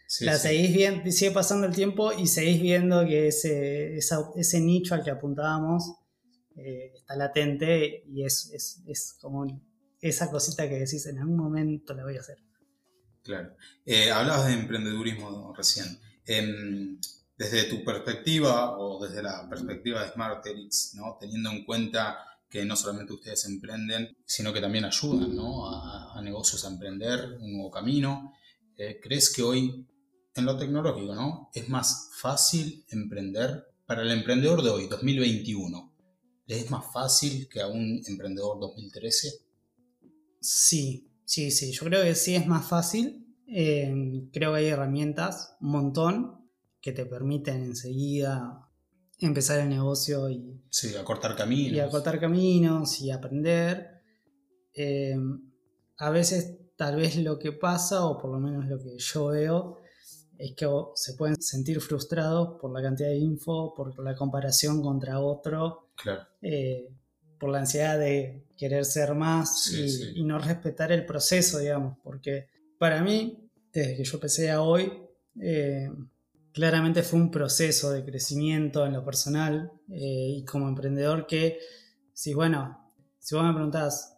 Sí, 0.06 0.24
la 0.24 0.36
sí. 0.36 0.48
seguís 0.48 0.74
viendo, 0.74 1.10
sigue 1.10 1.30
pasando 1.32 1.66
el 1.66 1.74
tiempo 1.74 2.12
y 2.12 2.26
seguís 2.26 2.60
viendo 2.62 3.04
que 3.04 3.28
ese, 3.28 3.96
esa- 3.96 4.30
ese 4.36 4.60
nicho 4.60 4.94
al 4.94 5.02
que 5.02 5.10
apuntábamos 5.10 5.82
eh, 6.56 6.92
está 6.94 7.16
latente 7.16 8.04
y 8.06 8.24
es, 8.24 8.50
es, 8.52 8.82
es 8.86 9.14
como 9.20 9.44
esa 10.00 10.30
cosita 10.30 10.68
que 10.68 10.78
decís, 10.78 11.06
en 11.06 11.18
algún 11.18 11.36
momento 11.36 11.94
la 11.94 12.04
voy 12.04 12.16
a 12.16 12.20
hacer. 12.20 12.38
Claro. 13.22 13.56
Eh, 13.84 14.10
hablabas 14.12 14.46
de 14.46 14.52
emprendedurismo 14.52 15.52
recién. 15.56 15.98
Em, 16.26 17.00
desde 17.36 17.64
tu 17.64 17.82
perspectiva 17.82 18.78
o 18.78 19.04
desde 19.04 19.22
la 19.22 19.48
perspectiva 19.48 20.04
de 20.04 20.12
Smarterix, 20.12 20.92
¿no? 20.94 21.16
teniendo 21.18 21.50
en 21.50 21.64
cuenta 21.64 22.18
que 22.54 22.64
no 22.64 22.76
solamente 22.76 23.12
ustedes 23.12 23.46
emprenden, 23.46 24.16
sino 24.24 24.52
que 24.52 24.60
también 24.60 24.84
ayudan 24.84 25.34
¿no? 25.34 25.68
a, 25.68 26.22
negocios 26.22 26.64
a 26.64 26.68
emprender 26.68 27.36
un 27.40 27.52
nuevo 27.52 27.68
camino, 27.68 28.32
eh, 28.76 29.00
¿crees 29.02 29.34
que 29.34 29.42
hoy, 29.42 29.84
en 30.36 30.44
lo 30.44 30.56
tecnológico, 30.56 31.16
¿no? 31.16 31.50
es 31.52 31.68
más 31.68 32.10
fácil 32.16 32.84
emprender 32.90 33.64
para 33.86 34.02
el 34.02 34.12
emprendedor 34.12 34.62
de 34.62 34.70
hoy, 34.70 34.86
2021? 34.86 35.96
¿Le 36.46 36.60
es 36.60 36.70
más 36.70 36.84
fácil 36.92 37.48
que 37.48 37.60
a 37.60 37.66
un 37.66 38.00
emprendedor 38.06 38.60
2013? 38.60 39.32
Sí, 40.40 41.10
sí, 41.24 41.50
sí, 41.50 41.72
yo 41.72 41.84
creo 41.86 42.04
que 42.04 42.14
sí 42.14 42.36
es 42.36 42.46
más 42.46 42.68
fácil. 42.68 43.34
Eh, 43.48 44.28
creo 44.32 44.52
que 44.52 44.58
hay 44.58 44.66
herramientas, 44.66 45.56
un 45.60 45.70
montón, 45.70 46.48
que 46.80 46.92
te 46.92 47.04
permiten 47.04 47.64
enseguida 47.64 48.63
empezar 49.26 49.60
el 49.60 49.68
negocio 49.68 50.28
y 50.30 50.60
Sí, 50.70 50.94
a 50.96 51.04
cortar 51.04 51.34
caminos. 51.36 51.72
y 51.72 51.80
acortar 51.80 52.18
caminos 52.20 53.00
y 53.00 53.10
aprender. 53.10 54.02
Eh, 54.74 55.14
a 55.98 56.10
veces 56.10 56.56
tal 56.76 56.96
vez 56.96 57.16
lo 57.16 57.38
que 57.38 57.52
pasa, 57.52 58.04
o 58.06 58.18
por 58.18 58.30
lo 58.32 58.40
menos 58.40 58.66
lo 58.66 58.78
que 58.78 58.96
yo 58.98 59.26
veo, 59.28 59.78
es 60.36 60.54
que 60.56 60.66
se 60.96 61.14
pueden 61.14 61.40
sentir 61.40 61.80
frustrados 61.80 62.58
por 62.60 62.72
la 62.72 62.82
cantidad 62.82 63.08
de 63.08 63.18
info, 63.18 63.72
por 63.74 64.02
la 64.02 64.16
comparación 64.16 64.82
contra 64.82 65.20
otro, 65.20 65.90
Claro. 65.96 66.22
eh, 66.42 66.88
por 67.38 67.50
la 67.50 67.60
ansiedad 67.60 67.98
de 67.98 68.44
querer 68.56 68.84
ser 68.84 69.14
más 69.14 69.64
Sí, 69.64 69.82
y, 69.84 69.88
sí. 69.88 70.12
y 70.16 70.24
no 70.24 70.38
respetar 70.40 70.90
el 70.90 71.06
proceso, 71.06 71.58
digamos, 71.60 71.98
porque 72.02 72.48
para 72.78 73.02
mí, 73.02 73.48
desde 73.72 73.96
que 73.96 74.04
yo 74.04 74.14
empecé 74.14 74.50
a 74.50 74.60
hoy, 74.62 74.92
eh, 75.40 75.88
claramente 76.54 77.02
fue 77.02 77.18
un 77.20 77.30
proceso 77.30 77.90
de 77.90 78.04
crecimiento 78.04 78.86
en 78.86 78.94
lo 78.94 79.04
personal 79.04 79.72
eh, 79.90 80.36
y 80.38 80.44
como 80.44 80.68
emprendedor 80.68 81.26
que, 81.26 81.58
si 82.14 82.32
bueno, 82.32 82.90
si 83.18 83.34
vos 83.34 83.44
me 83.44 83.52
preguntás, 83.52 84.16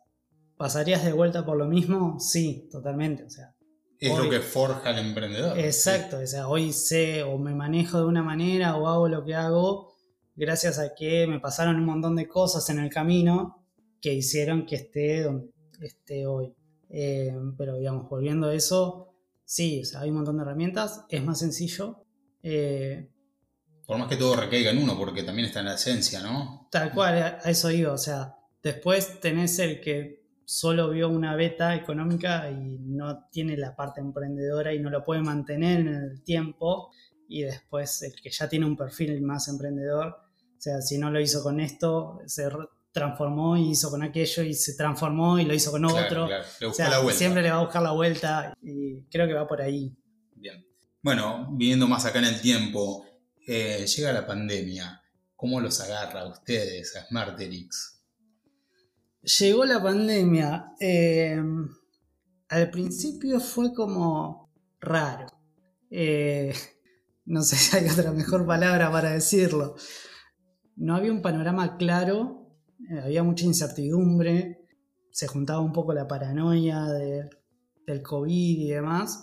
¿pasarías 0.56 1.04
de 1.04 1.12
vuelta 1.12 1.44
por 1.44 1.56
lo 1.56 1.66
mismo? 1.66 2.20
Sí, 2.20 2.68
totalmente, 2.70 3.24
o 3.24 3.30
sea, 3.30 3.54
Es 3.98 4.12
Hoy- 4.12 4.24
lo 4.26 4.30
que 4.30 4.40
forja 4.40 4.90
al 4.90 4.98
emprendedor. 4.98 5.58
Exacto, 5.58 6.18
o 6.18 6.26
sea, 6.26 6.46
hoy 6.48 6.72
sé 6.72 7.22
o 7.22 7.38
me 7.38 7.54
manejo 7.54 7.98
de 7.98 8.04
una 8.04 8.22
manera 8.22 8.76
o 8.76 8.86
hago 8.86 9.08
lo 9.08 9.24
que 9.24 9.34
hago 9.34 9.92
gracias 10.34 10.78
a 10.78 10.94
que 10.94 11.26
me 11.26 11.40
pasaron 11.40 11.76
un 11.76 11.86
montón 11.86 12.14
de 12.14 12.28
cosas 12.28 12.68
en 12.68 12.78
el 12.78 12.90
camino 12.90 13.64
que 14.02 14.12
hicieron 14.12 14.66
que 14.66 14.76
esté 14.76 15.22
donde 15.22 15.50
esté 15.80 16.26
hoy. 16.26 16.54
Eh, 16.90 17.34
pero 17.56 17.76
digamos, 17.78 18.08
volviendo 18.10 18.48
a 18.48 18.54
eso, 18.54 19.14
sí, 19.46 19.80
o 19.80 19.84
sea, 19.86 20.00
hay 20.02 20.10
un 20.10 20.16
montón 20.16 20.36
de 20.36 20.42
herramientas, 20.42 21.04
es 21.08 21.24
más 21.24 21.38
sencillo. 21.38 22.02
Eh, 22.48 23.10
Por 23.84 23.98
más 23.98 24.08
que 24.08 24.16
todo 24.16 24.36
recaiga 24.36 24.70
en 24.70 24.78
uno, 24.78 24.96
porque 24.96 25.24
también 25.24 25.46
está 25.48 25.60
en 25.60 25.66
la 25.66 25.74
esencia, 25.74 26.22
¿no? 26.22 26.68
Tal 26.70 26.92
cual, 26.92 27.40
a 27.42 27.50
eso 27.50 27.72
iba. 27.72 27.92
O 27.92 27.98
sea, 27.98 28.36
después 28.62 29.20
tenés 29.20 29.58
el 29.58 29.80
que 29.80 30.24
solo 30.44 30.90
vio 30.90 31.08
una 31.08 31.34
beta 31.34 31.74
económica 31.74 32.48
y 32.48 32.78
no 32.78 33.26
tiene 33.32 33.56
la 33.56 33.74
parte 33.74 34.00
emprendedora 34.00 34.72
y 34.72 34.78
no 34.78 34.90
lo 34.90 35.04
puede 35.04 35.22
mantener 35.22 35.80
en 35.80 35.88
el 35.88 36.22
tiempo. 36.22 36.92
Y 37.28 37.42
después 37.42 38.00
el 38.02 38.14
que 38.14 38.30
ya 38.30 38.48
tiene 38.48 38.64
un 38.64 38.76
perfil 38.76 39.20
más 39.22 39.48
emprendedor. 39.48 40.06
O 40.06 40.60
sea, 40.60 40.80
si 40.82 40.98
no 40.98 41.10
lo 41.10 41.20
hizo 41.20 41.42
con 41.42 41.58
esto, 41.58 42.20
se 42.26 42.48
transformó 42.92 43.56
y 43.56 43.70
hizo 43.70 43.90
con 43.90 44.04
aquello 44.04 44.44
y 44.44 44.54
se 44.54 44.74
transformó 44.76 45.40
y 45.40 45.44
lo 45.46 45.52
hizo 45.52 45.72
con 45.72 45.84
otro. 45.84 46.28
claro, 46.28 46.44
Le 46.60 46.66
O 46.68 46.72
sea, 46.72 46.90
la 46.90 47.10
siempre 47.10 47.42
le 47.42 47.50
va 47.50 47.56
a 47.56 47.62
buscar 47.62 47.82
la 47.82 47.90
vuelta 47.90 48.56
y 48.62 49.02
creo 49.10 49.26
que 49.26 49.34
va 49.34 49.48
por 49.48 49.60
ahí. 49.60 49.96
Bueno, 51.06 51.46
viviendo 51.52 51.86
más 51.86 52.04
acá 52.04 52.18
en 52.18 52.24
el 52.24 52.40
tiempo, 52.40 53.06
eh, 53.46 53.86
llega 53.86 54.12
la 54.12 54.26
pandemia. 54.26 55.00
¿Cómo 55.36 55.60
los 55.60 55.80
agarra 55.80 56.22
a 56.22 56.28
ustedes, 56.28 56.96
a 56.96 57.06
Smarterix? 57.06 58.02
Llegó 59.22 59.64
la 59.64 59.80
pandemia. 59.80 60.72
eh, 60.80 61.40
al 62.48 62.70
principio 62.72 63.38
fue 63.38 63.72
como 63.72 64.52
raro. 64.80 65.26
Eh, 65.92 66.52
no 67.26 67.44
sé 67.44 67.54
si 67.54 67.76
hay 67.76 67.88
otra 67.88 68.10
mejor 68.10 68.44
palabra 68.44 68.90
para 68.90 69.12
decirlo. 69.12 69.76
No 70.74 70.96
había 70.96 71.12
un 71.12 71.22
panorama 71.22 71.76
claro, 71.76 72.48
eh, 72.90 72.98
había 72.98 73.22
mucha 73.22 73.44
incertidumbre, 73.44 74.58
se 75.12 75.28
juntaba 75.28 75.60
un 75.60 75.72
poco 75.72 75.94
la 75.94 76.08
paranoia 76.08 76.82
de- 76.86 77.30
del 77.86 78.02
COVID 78.02 78.58
y 78.58 78.70
demás. 78.70 79.22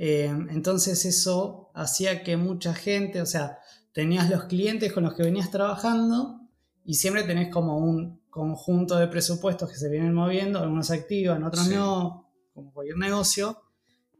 Eh, 0.00 0.26
entonces 0.50 1.04
eso 1.04 1.72
hacía 1.74 2.22
que 2.22 2.36
mucha 2.36 2.72
gente, 2.72 3.20
o 3.20 3.26
sea, 3.26 3.58
tenías 3.92 4.30
los 4.30 4.44
clientes 4.44 4.92
con 4.92 5.02
los 5.02 5.14
que 5.14 5.24
venías 5.24 5.50
trabajando 5.50 6.40
y 6.84 6.94
siempre 6.94 7.24
tenés 7.24 7.52
como 7.52 7.78
un 7.78 8.22
conjunto 8.30 8.94
de 8.96 9.08
presupuestos 9.08 9.68
que 9.68 9.76
se 9.76 9.90
vienen 9.90 10.14
moviendo, 10.14 10.60
algunos 10.60 10.92
activan, 10.92 11.42
otros 11.42 11.66
Sí. 11.66 11.74
no, 11.74 12.30
como 12.54 12.72
cualquier 12.72 12.96
negocio. 12.96 13.60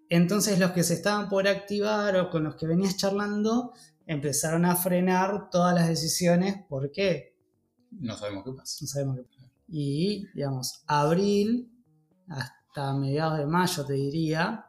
Entonces 0.09 0.59
los 0.59 0.73
que 0.73 0.83
se 0.83 0.95
estaban 0.95 1.29
por 1.29 1.47
activar 1.47 2.17
o 2.17 2.29
con 2.29 2.43
los 2.43 2.57
que 2.57 2.67
venías 2.67 2.97
charlando 2.97 3.73
empezaron 4.05 4.65
a 4.65 4.75
frenar 4.75 5.49
todas 5.49 5.77
las 5.77 5.87
decisiones. 5.87 6.57
¿Por 6.69 6.91
qué? 6.91 7.37
no 7.93 8.17
sabemos 8.17 8.43
qué 8.45 8.53
pasa. 8.53 8.79
No 8.81 8.89
sabemos 8.89 9.17
qué 9.17 9.23
pasa. 9.23 9.53
Y, 9.69 10.27
digamos, 10.35 10.83
abril 10.89 11.71
hasta 12.27 12.95
mediados 12.95 13.39
de 13.39 13.47
mayo, 13.47 13.85
te 13.85 13.93
diría, 13.93 14.65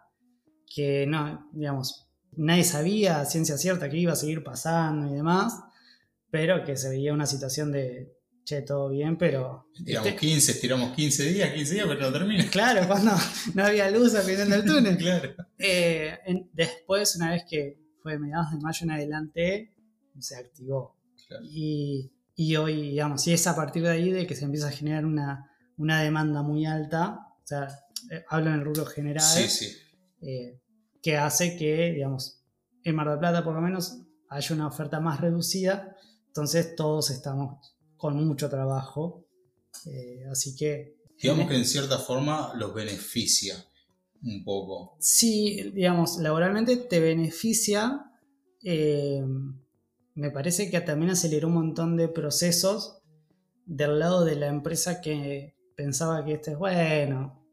que 0.74 1.06
no, 1.08 1.50
digamos, 1.52 2.08
nadie 2.38 2.64
sabía 2.64 3.22
a 3.22 3.26
ciencia 3.26 3.58
cierta 3.58 3.90
que 3.90 3.98
iba 3.98 4.14
a 4.14 4.16
seguir 4.16 4.44
pasando 4.44 5.08
y 5.12 5.16
demás, 5.16 5.60
pero 6.30 6.64
que 6.64 6.78
se 6.78 6.90
veía 6.90 7.12
una 7.14 7.26
situación 7.26 7.72
de, 7.72 8.14
che, 8.44 8.62
todo 8.62 8.90
bien, 8.90 9.18
pero... 9.18 9.68
Tiramos 9.84 10.14
15, 10.14 10.52
estiramos 10.52 10.96
15 10.96 11.24
días, 11.32 11.54
15 11.54 11.74
días, 11.74 11.86
pero 11.88 12.02
no 12.02 12.12
termina. 12.12 12.46
Claro, 12.52 12.88
cuando 12.88 13.12
no 13.56 13.66
había 13.66 13.90
luz 13.92 14.14
al 14.16 14.24
final 14.24 14.50
del 14.50 14.66
túnel. 14.66 14.98
claro. 15.00 15.34
Eh, 15.58 16.18
en- 16.26 16.50
después, 16.54 17.16
una 17.16 17.32
vez 17.32 17.44
que 17.50 17.80
fue 18.02 18.18
mediados 18.20 18.52
de 18.52 18.58
mayo 18.60 18.84
en 18.84 18.92
adelante, 18.92 19.74
se 20.20 20.36
activó. 20.36 20.96
Claro. 21.28 21.44
Y, 21.46 22.12
y 22.36 22.56
hoy, 22.56 22.92
digamos, 22.92 23.26
y 23.28 23.34
es 23.34 23.46
a 23.48 23.56
partir 23.56 23.84
de 23.84 23.90
ahí 23.90 24.12
de 24.12 24.26
que 24.28 24.36
se 24.36 24.46
empieza 24.46 24.68
a 24.68 24.72
generar 24.72 25.06
una, 25.06 25.50
una 25.78 26.02
demanda 26.02 26.42
muy 26.44 26.66
alta, 26.66 27.20
o 27.44 27.48
sea, 27.48 27.68
eh, 28.12 28.24
hablo 28.30 28.50
en 28.50 28.56
el 28.56 28.66
rubro 28.66 28.86
general, 28.86 29.24
Sí, 29.24 29.48
sí. 29.50 29.76
Eh, 30.22 30.60
que 31.02 31.18
hace 31.18 31.58
que, 31.58 31.94
digamos, 31.94 32.44
en 32.84 32.96
Mar 32.96 33.10
del 33.10 33.20
Plata 33.20 33.44
por 33.44 33.54
lo 33.54 33.62
menos 33.62 34.00
haya 34.30 34.56
una 34.56 34.68
oferta 34.68 35.00
más 35.00 35.22
reducida, 35.22 35.96
entonces 36.28 36.76
todos 36.76 37.10
estamos 37.10 37.76
con 37.98 38.26
mucho 38.26 38.50
trabajo, 38.50 39.26
eh, 39.86 40.24
así 40.32 40.56
que... 40.56 40.98
Digamos 41.22 41.50
que 41.50 41.58
en 41.58 41.66
cierta 41.66 41.98
forma 41.98 42.54
los 42.56 42.74
beneficia 42.74 43.56
un 44.24 44.44
poco. 44.44 44.96
Sí, 45.00 45.72
digamos, 45.74 46.18
laboralmente 46.18 46.78
te 46.78 47.00
beneficia. 47.00 48.06
eh, 48.64 49.26
me 50.16 50.32
parece 50.32 50.70
que 50.70 50.82
también 50.82 51.12
aceleró 51.12 51.48
un 51.48 51.54
montón 51.54 51.96
de 51.96 52.10
procesos 52.10 53.02
del 53.66 54.00
lado 54.00 54.26
de 54.26 54.36
la 54.36 54.48
empresa 54.48 55.00
que 55.00 55.56
pensaba 55.76 56.26
que 56.26 56.34
esto 56.34 56.52
es 56.52 56.58
bueno. 56.58 57.46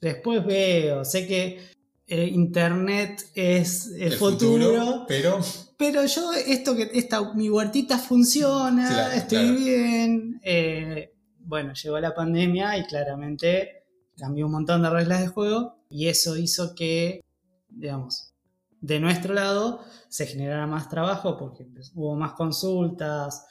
Después 0.00 0.44
veo, 0.44 1.04
sé 1.04 1.26
que 1.26 1.58
eh, 2.06 2.26
Internet 2.26 3.30
es 3.34 3.90
el, 3.98 4.12
futuro, 4.12 5.04
pero 5.08 5.40
pero 5.76 6.04
yo 6.04 6.32
esto 6.32 6.76
que 6.76 6.90
esta 6.94 7.32
mi 7.34 7.48
huertita 7.48 7.98
funciona, 7.98 8.88
Claro, 8.88 9.12
estoy 9.12 9.38
claro. 9.38 9.56
bien. 9.56 10.40
eh, 10.42 11.14
bueno, 11.38 11.72
llegó 11.74 11.98
la 11.98 12.14
pandemia 12.14 12.76
y 12.78 12.84
claramente 12.84 13.84
cambió 14.16 14.46
un 14.46 14.52
montón 14.52 14.82
de 14.82 14.90
reglas 14.90 15.20
de 15.20 15.28
juego 15.28 15.78
y 15.90 16.08
eso 16.08 16.36
hizo 16.36 16.74
que, 16.74 17.22
digamos, 17.68 18.34
de 18.80 19.00
nuestro 19.00 19.34
lado 19.34 19.80
se 20.08 20.26
generara 20.26 20.66
más 20.66 20.88
trabajo 20.88 21.36
porque 21.36 21.66
hubo 21.94 22.14
más 22.16 22.32
consultas. 22.32 23.46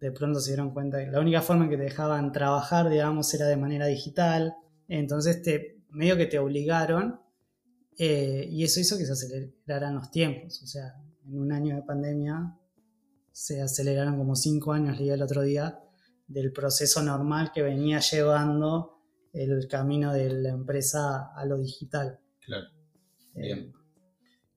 De 0.00 0.12
pronto 0.12 0.40
se 0.40 0.50
dieron 0.50 0.70
cuenta 0.72 1.02
que 1.02 1.10
la 1.10 1.20
única 1.20 1.40
forma 1.40 1.64
en 1.64 1.70
que 1.70 1.76
te 1.78 1.84
dejaban 1.84 2.32
trabajar, 2.32 2.90
digamos, 2.90 3.32
era 3.32 3.46
de 3.46 3.56
manera 3.56 3.86
digital. 3.86 4.54
Entonces, 4.88 5.42
te, 5.42 5.80
medio 5.90 6.16
que 6.16 6.26
te 6.26 6.38
obligaron 6.38 7.20
eh, 7.98 8.46
y 8.50 8.64
eso 8.64 8.80
hizo 8.80 8.98
que 8.98 9.06
se 9.06 9.12
aceleraran 9.12 9.94
los 9.94 10.10
tiempos. 10.10 10.62
O 10.62 10.66
sea, 10.66 10.94
en 11.26 11.38
un 11.38 11.52
año 11.52 11.76
de 11.76 11.82
pandemia 11.82 12.58
se 13.32 13.60
aceleraron 13.60 14.16
como 14.16 14.36
cinco 14.36 14.72
años, 14.72 14.98
leí 14.98 15.10
el 15.10 15.22
otro 15.22 15.42
día, 15.42 15.80
del 16.26 16.52
proceso 16.52 17.02
normal 17.02 17.50
que 17.52 17.62
venía 17.62 18.00
llevando 18.00 19.02
el 19.32 19.66
camino 19.68 20.12
de 20.12 20.30
la 20.30 20.50
empresa 20.50 21.32
a 21.34 21.44
lo 21.44 21.58
digital. 21.58 22.20
Claro, 22.40 22.66
Eh, 23.34 23.42
bien. 23.42 23.72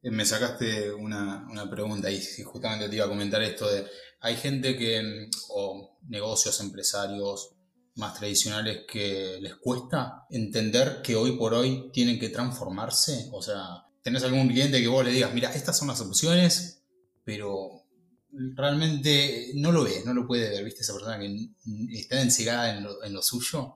Eh, 0.03 0.11
Me 0.11 0.25
sacaste 0.25 0.93
una, 0.93 1.47
una 1.49 1.69
pregunta 1.69 2.09
y 2.11 2.21
justamente 2.43 2.87
te 2.87 2.95
iba 2.95 3.05
a 3.05 3.09
comentar 3.09 3.41
esto 3.41 3.69
de, 3.69 3.85
hay 4.19 4.35
gente 4.35 4.77
que, 4.77 5.29
o 5.49 5.97
negocios, 6.07 6.59
empresarios 6.61 7.56
más 7.97 8.13
tradicionales 8.13 8.85
que 8.87 9.39
les 9.41 9.55
cuesta 9.55 10.25
entender 10.29 11.01
que 11.03 11.15
hoy 11.15 11.35
por 11.35 11.53
hoy 11.53 11.89
tienen 11.91 12.19
que 12.19 12.29
transformarse. 12.29 13.27
O 13.31 13.41
sea, 13.41 13.85
tenés 14.01 14.23
algún 14.23 14.47
cliente 14.47 14.79
que 14.79 14.87
vos 14.87 15.03
le 15.03 15.11
digas, 15.11 15.33
mira, 15.33 15.53
estas 15.53 15.77
son 15.77 15.87
las 15.87 15.99
opciones, 16.01 16.83
pero 17.23 17.83
realmente 18.31 19.51
no 19.55 19.71
lo 19.71 19.83
ve, 19.83 20.03
no 20.05 20.13
lo 20.13 20.27
puede 20.27 20.49
ver, 20.49 20.63
¿viste? 20.63 20.81
Esa 20.81 20.93
persona 20.93 21.19
que 21.19 21.49
está 21.91 22.21
encegada 22.21 22.77
en 22.77 22.83
lo, 22.83 23.03
en 23.03 23.13
lo 23.13 23.21
suyo. 23.21 23.75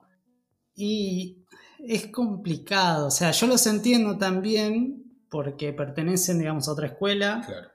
Y 0.74 1.44
es 1.80 2.06
complicado, 2.06 3.08
o 3.08 3.10
sea, 3.10 3.32
yo 3.32 3.46
los 3.46 3.66
entiendo 3.66 4.16
también 4.18 5.04
porque 5.28 5.72
pertenecen, 5.72 6.38
digamos, 6.38 6.68
a 6.68 6.72
otra 6.72 6.86
escuela, 6.86 7.42
Claro, 7.44 7.68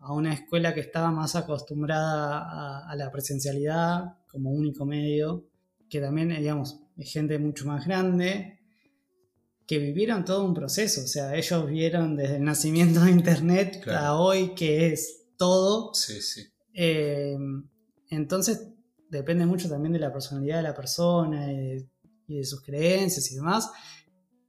a 0.00 0.12
una 0.12 0.32
escuela 0.32 0.74
que 0.74 0.80
estaba 0.80 1.10
más 1.10 1.36
acostumbrada 1.36 2.38
a, 2.38 2.90
a 2.90 2.96
la 2.96 3.10
presencialidad 3.10 4.16
como 4.28 4.50
único 4.50 4.84
medio, 4.84 5.44
que 5.88 6.00
también, 6.00 6.30
eh, 6.32 6.40
digamos, 6.40 6.80
es 6.96 7.12
gente 7.12 7.38
mucho 7.38 7.66
más 7.66 7.86
grande, 7.86 8.58
que 9.66 9.78
vivieron 9.78 10.24
todo 10.24 10.44
un 10.44 10.54
proceso, 10.54 11.02
o 11.02 11.06
sea, 11.06 11.34
ellos 11.36 11.66
vieron 11.66 12.16
desde 12.16 12.36
el 12.36 12.44
nacimiento 12.44 13.00
de 13.04 13.10
Internet 13.10 13.80
Claro. 13.82 14.06
a 14.06 14.20
hoy 14.20 14.54
que 14.54 14.92
es 14.92 15.26
todo, 15.36 15.92
sí, 15.94 16.22
sí. 16.22 16.46
eh, 16.74 17.36
entonces 18.10 18.68
depende 19.10 19.44
mucho 19.44 19.68
también 19.68 19.92
de 19.92 19.98
la 19.98 20.12
personalidad 20.12 20.56
de 20.56 20.62
la 20.62 20.74
persona 20.74 21.52
y 21.52 21.56
de, 21.56 21.88
y 22.28 22.36
de 22.38 22.44
sus 22.44 22.62
creencias 22.62 23.30
y 23.30 23.36
demás, 23.36 23.70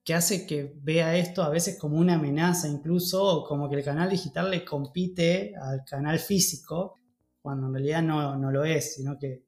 que 0.05 0.13
hace 0.13 0.47
que 0.47 0.73
vea 0.81 1.17
esto 1.17 1.43
a 1.43 1.49
veces 1.49 1.77
como 1.77 1.97
una 1.97 2.15
amenaza 2.15 2.67
incluso, 2.67 3.21
o 3.23 3.47
como 3.47 3.69
que 3.69 3.75
el 3.75 3.83
canal 3.83 4.09
digital 4.09 4.49
le 4.49 4.63
compite 4.65 5.53
al 5.61 5.83
canal 5.83 6.17
físico, 6.19 6.95
cuando 7.41 7.67
en 7.67 7.73
realidad 7.73 8.01
no, 8.01 8.37
no 8.37 8.51
lo 8.51 8.63
es, 8.63 8.95
sino 8.95 9.17
que 9.19 9.43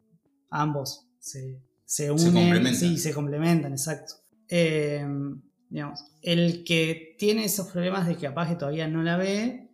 ambos 0.50 1.08
se, 1.18 1.62
se 1.92 2.10
unen 2.10 2.34
complementan. 2.34 2.76
sí, 2.76 2.98
se 2.98 3.14
complementan, 3.14 3.74
exacto. 3.74 4.14
Eh, 4.48 5.06
digamos, 5.70 6.06
el 6.22 6.64
que 6.64 7.18
tiene 7.20 7.44
esos 7.44 7.68
problemas 7.68 8.08
de 8.08 8.16
que 8.16 8.28
capaz 8.28 8.48
que 8.48 8.56
todavía 8.56 8.88
no 8.88 9.04
la 9.04 9.18
ve, 9.18 9.70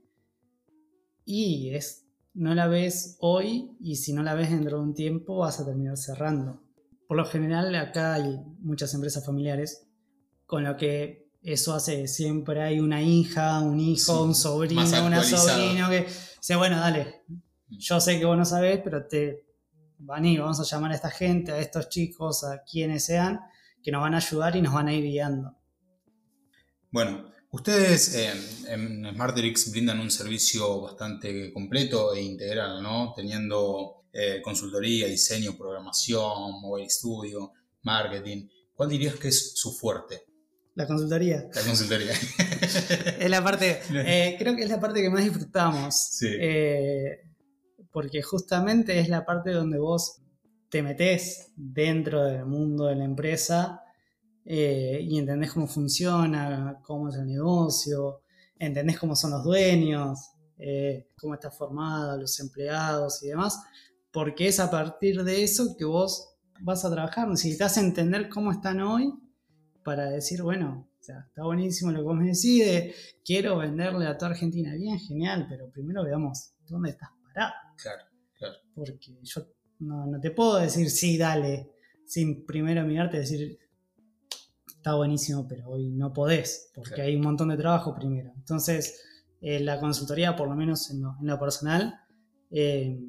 y 1.26 1.76
es 1.76 2.08
no 2.34 2.56
la 2.56 2.66
ves 2.66 3.18
hoy 3.20 3.70
y 3.80 3.98
si 3.98 4.14
no 4.14 4.24
la 4.24 4.34
ves 4.34 4.50
dentro 4.50 4.78
de 4.78 4.84
un 4.84 4.96
tiempo 4.96 5.38
vas 5.38 5.60
a 5.60 5.66
terminar 5.66 5.96
cerrando. 5.96 6.64
Por 7.08 7.18
lo 7.18 7.26
general 7.26 7.76
acá 7.76 8.16
hay 8.16 8.40
muchas 8.62 8.96
empresas 8.96 9.24
familiares, 9.24 9.86
con 10.48 10.64
lo 10.64 10.76
que 10.76 11.30
eso 11.44 11.76
hace 11.76 12.02
que 12.02 12.08
siempre 12.08 12.64
hay 12.64 12.80
una 12.80 13.04
hija, 13.04 13.60
un 13.60 13.80
hijo, 13.80 14.18
Sí, 14.18 14.24
un 14.24 14.34
sobrino, 14.34 14.82
una 15.06 15.24
sobrina 15.24 15.88
que 15.88 16.08
dice, 16.38 16.56
bueno, 16.56 16.80
dale, 16.80 17.22
yo 17.70 18.00
sé 18.00 18.18
que 18.18 18.26
vos 18.26 18.38
no 18.38 18.46
sabés, 18.46 18.82
pero 18.84 19.06
te 19.06 19.47
van 20.00 20.26
y 20.26 20.38
vamos 20.38 20.60
a 20.60 20.64
llamar 20.64 20.92
a 20.92 20.96
esta 20.96 21.10
gente, 21.10 21.52
a 21.52 21.60
estos 21.60 21.90
chicos, 21.90 22.44
a 22.44 22.64
quienes 22.64 23.06
sean, 23.06 23.40
que 23.84 23.92
nos 23.92 24.02
van 24.02 24.14
a 24.14 24.18
ayudar 24.18 24.56
y 24.56 24.62
nos 24.62 24.74
van 24.74 24.88
a 24.88 24.94
ir 24.94 25.04
guiando. 25.04 25.56
Bueno, 26.92 27.32
ustedes 27.52 28.16
eh, 28.16 28.34
en 28.68 29.06
Smarterix 29.14 29.72
brindan 29.72 30.00
un 30.00 30.12
servicio 30.12 30.82
bastante 30.82 31.52
completo 31.54 32.14
e 32.14 32.22
integral, 32.22 32.82
¿no? 32.82 33.14
Teniendo 33.16 34.06
eh, 34.14 34.42
consultoría, 34.42 35.08
diseño, 35.08 35.58
programación, 35.58 36.62
mobile 36.62 36.90
studio, 36.90 37.54
marketing. 37.84 38.48
¿Cuál 38.74 38.90
dirías 38.90 39.16
que 39.16 39.28
es 39.28 39.54
su 39.56 39.74
fuerte? 39.74 40.26
La 40.78 40.86
consultoría. 40.86 41.50
La 41.54 41.62
consultoría. 41.64 42.14
Es 43.20 43.30
la 43.30 43.44
parte, 43.44 43.82
eh, 43.92 44.36
creo 44.38 44.56
que 44.56 44.64
es 44.64 44.70
la 44.70 44.80
parte 44.80 45.02
que 45.02 45.10
más 45.10 45.24
disfrutamos. 45.24 45.96
Sí. 45.96 46.28
Eh, 46.40 47.24
porque 47.98 48.22
justamente 48.22 49.00
es 49.00 49.10
la 49.10 49.26
parte 49.26 49.50
donde 49.50 49.80
vos 49.80 50.22
te 50.70 50.84
metés 50.84 51.52
dentro 51.56 52.26
del 52.26 52.46
mundo 52.46 52.86
de 52.86 52.96
la 52.96 53.06
empresa 53.06 53.82
eh, 54.46 55.00
y 55.02 55.18
entendés 55.18 55.52
cómo 55.52 55.66
funciona, 55.66 56.80
cómo 56.84 57.10
es 57.10 57.16
el 57.16 57.26
negocio, 57.26 58.22
entendés 58.60 59.00
cómo 59.00 59.16
son 59.16 59.32
los 59.32 59.44
dueños, 59.44 60.30
eh, 60.60 61.08
cómo 61.20 61.34
está 61.34 61.50
formada, 61.50 62.18
los 62.18 62.40
empleados 62.40 63.24
y 63.24 63.30
demás, 63.30 63.60
porque 64.12 64.48
es 64.48 64.60
a 64.60 64.70
partir 64.70 65.24
de 65.24 65.44
eso 65.44 65.76
que 65.76 65.86
vos 65.86 66.36
vas 66.62 66.86
a 66.86 66.92
trabajar. 66.92 67.28
Necesitas 67.28 67.80
entender 67.80 68.30
cómo 68.30 68.52
están 68.52 68.80
hoy 68.80 69.12
para 69.84 70.08
decir, 70.12 70.44
bueno, 70.44 70.88
está 71.00 71.44
buenísimo 71.44 71.90
lo 71.90 72.02
que 72.02 72.06
vos 72.06 72.16
me 72.16 72.26
decís, 72.26 72.64
de, 72.64 72.94
quiero 73.26 73.58
venderle 73.58 74.06
a 74.06 74.20
toda 74.20 74.34
Argentina. 74.34 74.76
Bien, 74.76 75.00
genial, 75.00 75.48
pero 75.50 75.72
primero 75.72 76.04
veamos 76.04 76.52
dónde 76.68 76.92
estás 76.92 77.17
Claro, 77.76 78.04
claro. 78.38 78.56
Porque 78.74 79.18
yo 79.24 79.42
no, 79.80 80.08
no 80.08 80.20
te 80.20 80.32
puedo 80.32 80.58
decir 80.58 80.90
sí, 80.90 81.18
dale, 81.18 81.72
sin 82.06 82.46
primero 82.46 82.84
mirarte 82.86 83.18
y 83.18 83.20
decir, 83.20 83.60
está 84.68 84.96
buenísimo, 84.96 85.48
pero 85.48 85.70
hoy 85.70 85.90
no 85.90 86.14
podés, 86.14 86.72
porque 86.74 86.96
Claro. 86.96 87.10
hay 87.10 87.16
un 87.16 87.22
montón 87.22 87.50
de 87.50 87.58
trabajo 87.58 87.94
primero. 87.94 88.32
Entonces, 88.36 89.02
eh, 89.42 89.60
la 89.60 89.80
consultoría, 89.80 90.36
por 90.36 90.48
lo 90.50 90.56
menos 90.56 90.90
en 90.90 91.02
lo, 91.02 91.16
en 91.20 91.28
lo 91.28 91.40
personal, 91.40 91.94
eh, 92.50 93.00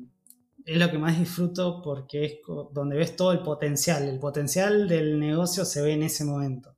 es 0.66 0.76
lo 0.76 0.90
que 0.90 0.98
más 0.98 1.18
disfruto 1.18 1.80
porque 1.82 2.24
es 2.24 2.34
donde 2.74 2.96
ves 2.96 3.16
todo 3.16 3.32
el 3.32 3.40
potencial. 3.40 4.06
El 4.06 4.18
potencial 4.18 4.86
del 4.88 5.18
negocio 5.18 5.64
se 5.64 5.80
ve 5.80 5.92
en 5.94 6.02
ese 6.02 6.24
momento. 6.24 6.76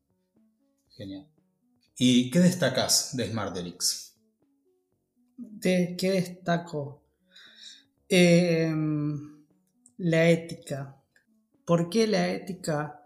Genial. 0.96 1.26
¿Y 1.98 2.30
qué 2.30 2.38
destacás 2.38 3.16
de 3.16 3.28
Smarterix? 3.28 4.16
¿De 5.36 5.96
qué 5.98 6.12
destaco? 6.12 6.99
Eh, 8.12 8.74
La 9.98 10.28
ética. 10.28 11.00
¿Por 11.64 11.88
qué 11.88 12.08
la 12.08 12.28
ética? 12.30 13.00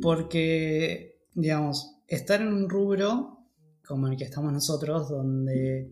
Porque, 0.00 1.24
digamos, 1.34 1.96
estar 2.06 2.40
en 2.40 2.52
un 2.52 2.70
rubro 2.70 3.38
como 3.84 4.06
el 4.06 4.16
que 4.16 4.24
estamos 4.24 4.52
nosotros, 4.52 5.08
donde, 5.08 5.90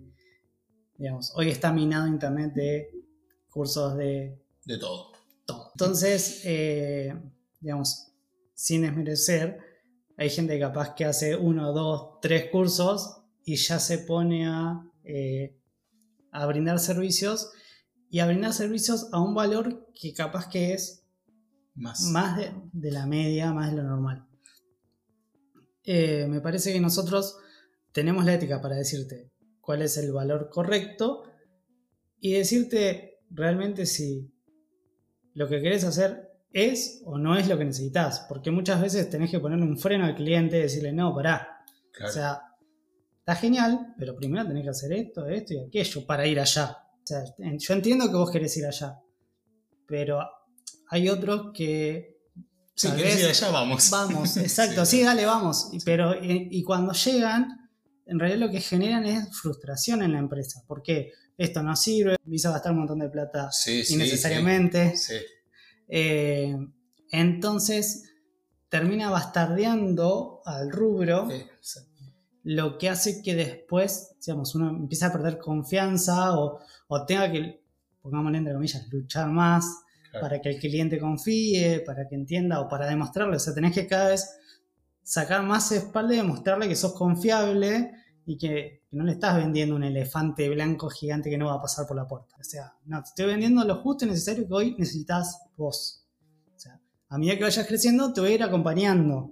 digamos, 0.96 1.32
hoy 1.34 1.48
está 1.48 1.72
minado 1.72 2.06
Internet 2.06 2.52
de 2.54 2.90
cursos 3.50 3.96
de... 3.96 4.40
De 4.64 4.78
todo. 4.78 5.10
todo. 5.44 5.70
Entonces, 5.74 6.42
eh, 6.44 7.12
digamos, 7.58 8.12
sin 8.54 8.82
desmerecer, 8.82 9.58
hay 10.16 10.30
gente 10.30 10.60
capaz 10.60 10.94
que 10.94 11.06
hace 11.06 11.34
uno, 11.34 11.72
dos, 11.72 12.20
tres 12.20 12.50
cursos 12.52 13.22
y 13.44 13.56
ya 13.56 13.80
se 13.80 13.98
pone 13.98 14.46
a, 14.46 14.88
eh, 15.02 15.56
a 16.30 16.46
brindar 16.46 16.78
servicios 16.78 17.50
y 18.10 18.20
a 18.20 18.26
brindar 18.26 18.52
servicios 18.52 19.08
a 19.12 19.20
un 19.20 19.34
valor 19.34 19.90
que 19.94 20.12
capaz 20.12 20.48
que 20.48 20.72
es 20.72 21.04
Más. 21.74 22.02
más 22.10 22.36
de, 22.36 22.52
de 22.72 22.90
la 22.90 23.06
media, 23.06 23.52
más 23.52 23.70
de 23.70 23.76
lo 23.76 23.82
normal. 23.82 24.26
Eh, 25.84 26.26
me 26.28 26.40
parece 26.40 26.72
que 26.72 26.80
nosotros 26.80 27.38
tenemos 27.92 28.24
la 28.24 28.34
ética 28.34 28.60
para 28.60 28.76
decirte 28.76 29.30
cuál 29.60 29.82
es 29.82 29.96
el 29.96 30.12
valor 30.12 30.50
correcto 30.50 31.24
y 32.20 32.32
decirte 32.32 33.20
realmente 33.30 33.86
si 33.86 34.30
lo 35.34 35.48
que 35.48 35.60
querés 35.62 35.84
hacer 35.84 36.30
es 36.52 37.00
o 37.04 37.18
no 37.18 37.36
es 37.36 37.48
lo 37.48 37.56
que 37.56 37.64
necesitas. 37.64 38.26
Porque 38.28 38.50
muchas 38.50 38.80
veces 38.80 39.08
tenés 39.08 39.30
que 39.30 39.40
ponerle 39.40 39.64
un 39.64 39.78
freno 39.78 40.04
al 40.04 40.14
cliente 40.14 40.58
y 40.58 40.62
decirle, 40.62 40.92
no, 40.92 41.14
pará. 41.14 41.64
Claro. 41.92 42.10
O 42.10 42.14
sea, 42.14 42.42
está 43.18 43.34
genial, 43.36 43.94
pero 43.98 44.16
primero 44.16 44.46
tenés 44.46 44.64
que 44.64 44.70
hacer 44.70 44.92
esto, 44.92 45.26
esto 45.26 45.54
y 45.54 45.58
aquello 45.60 46.06
para 46.06 46.26
ir 46.26 46.40
allá. 46.40 46.76
Sea, 47.08 47.24
yo 47.58 47.74
entiendo 47.74 48.06
que 48.10 48.16
vos 48.16 48.30
querés 48.30 48.54
ir 48.58 48.66
allá, 48.66 48.98
pero 49.86 50.20
hay 50.90 51.08
otros 51.08 51.52
que... 51.54 52.18
sí, 52.74 52.90
querés 52.92 53.20
ir 53.20 53.26
allá, 53.26 53.50
vamos. 53.50 53.88
Vamos, 53.90 54.36
exacto, 54.48 54.84
sí, 54.84 55.02
dale, 55.02 55.24
vamos. 55.24 55.70
Y, 55.72 55.80
pero, 55.80 56.14
y, 56.22 56.48
y 56.50 56.62
cuando 56.62 56.92
llegan, 56.92 57.70
en 58.04 58.18
realidad 58.18 58.46
lo 58.46 58.52
que 58.52 58.60
generan 58.60 59.06
es 59.06 59.34
frustración 59.40 60.02
en 60.02 60.12
la 60.12 60.18
empresa. 60.18 60.62
porque 60.66 61.12
Esto 61.38 61.62
no 61.62 61.74
sirve, 61.76 62.16
empieza 62.22 62.50
a 62.50 62.52
gastar 62.52 62.72
un 62.72 62.80
montón 62.80 62.98
de 62.98 63.08
plata 63.08 63.50
Sí, 63.52 63.84
sí, 63.84 63.94
innecesariamente. 63.94 64.94
Sí. 64.94 65.14
Eh, 65.88 66.54
entonces, 67.10 68.04
termina 68.68 69.08
bastardeando 69.08 70.42
al 70.44 70.70
rubro, 70.70 71.26
Sí, 71.30 71.42
sí. 71.62 71.80
Lo 72.50 72.78
que 72.78 72.88
hace 72.88 73.20
que 73.22 73.34
después, 73.34 74.16
digamos, 74.24 74.54
uno 74.54 74.70
empieza 74.70 75.08
a 75.08 75.12
perder 75.12 75.36
confianza 75.38 76.38
o, 76.38 76.60
o 76.86 77.04
tenga 77.04 77.30
que, 77.30 77.60
pongámosle 78.00 78.38
entre 78.38 78.54
comillas, 78.54 78.88
luchar 78.90 79.28
más 79.28 79.64
Claro. 80.10 80.24
para 80.26 80.40
que 80.40 80.48
el 80.48 80.58
cliente 80.58 80.98
confíe, 80.98 81.80
para 81.80 82.08
que 82.08 82.14
entienda 82.14 82.60
o 82.62 82.68
para 82.70 82.86
demostrarle. 82.86 83.36
O 83.36 83.38
sea, 83.38 83.52
tenés 83.52 83.74
que 83.74 83.86
cada 83.86 84.08
vez 84.08 84.26
sacar 85.02 85.42
más 85.42 85.70
espalda 85.70 86.14
y 86.14 86.16
demostrarle 86.16 86.66
que 86.66 86.76
sos 86.76 86.94
confiable 86.94 87.92
y 88.24 88.38
que, 88.38 88.80
que 88.88 88.96
no 88.96 89.04
le 89.04 89.12
estás 89.12 89.36
vendiendo 89.36 89.76
un 89.76 89.84
elefante 89.84 90.48
blanco 90.48 90.88
gigante 90.88 91.28
que 91.28 91.36
no 91.36 91.48
va 91.48 91.56
a 91.56 91.60
pasar 91.60 91.86
por 91.86 91.98
la 91.98 92.08
puerta. 92.08 92.34
O 92.40 92.44
sea, 92.44 92.72
no, 92.86 93.02
te 93.02 93.08
estoy 93.10 93.26
vendiendo 93.26 93.62
lo 93.64 93.82
justo 93.82 94.06
y 94.06 94.08
necesario 94.08 94.48
que 94.48 94.54
hoy 94.54 94.74
necesitas 94.78 95.42
vos. 95.58 96.06
O 96.56 96.58
sea, 96.58 96.80
a 97.10 97.18
medida 97.18 97.36
que 97.36 97.44
vayas 97.44 97.66
creciendo, 97.66 98.10
te 98.14 98.22
voy 98.22 98.30
a 98.30 98.34
ir 98.36 98.42
acompañando. 98.42 99.30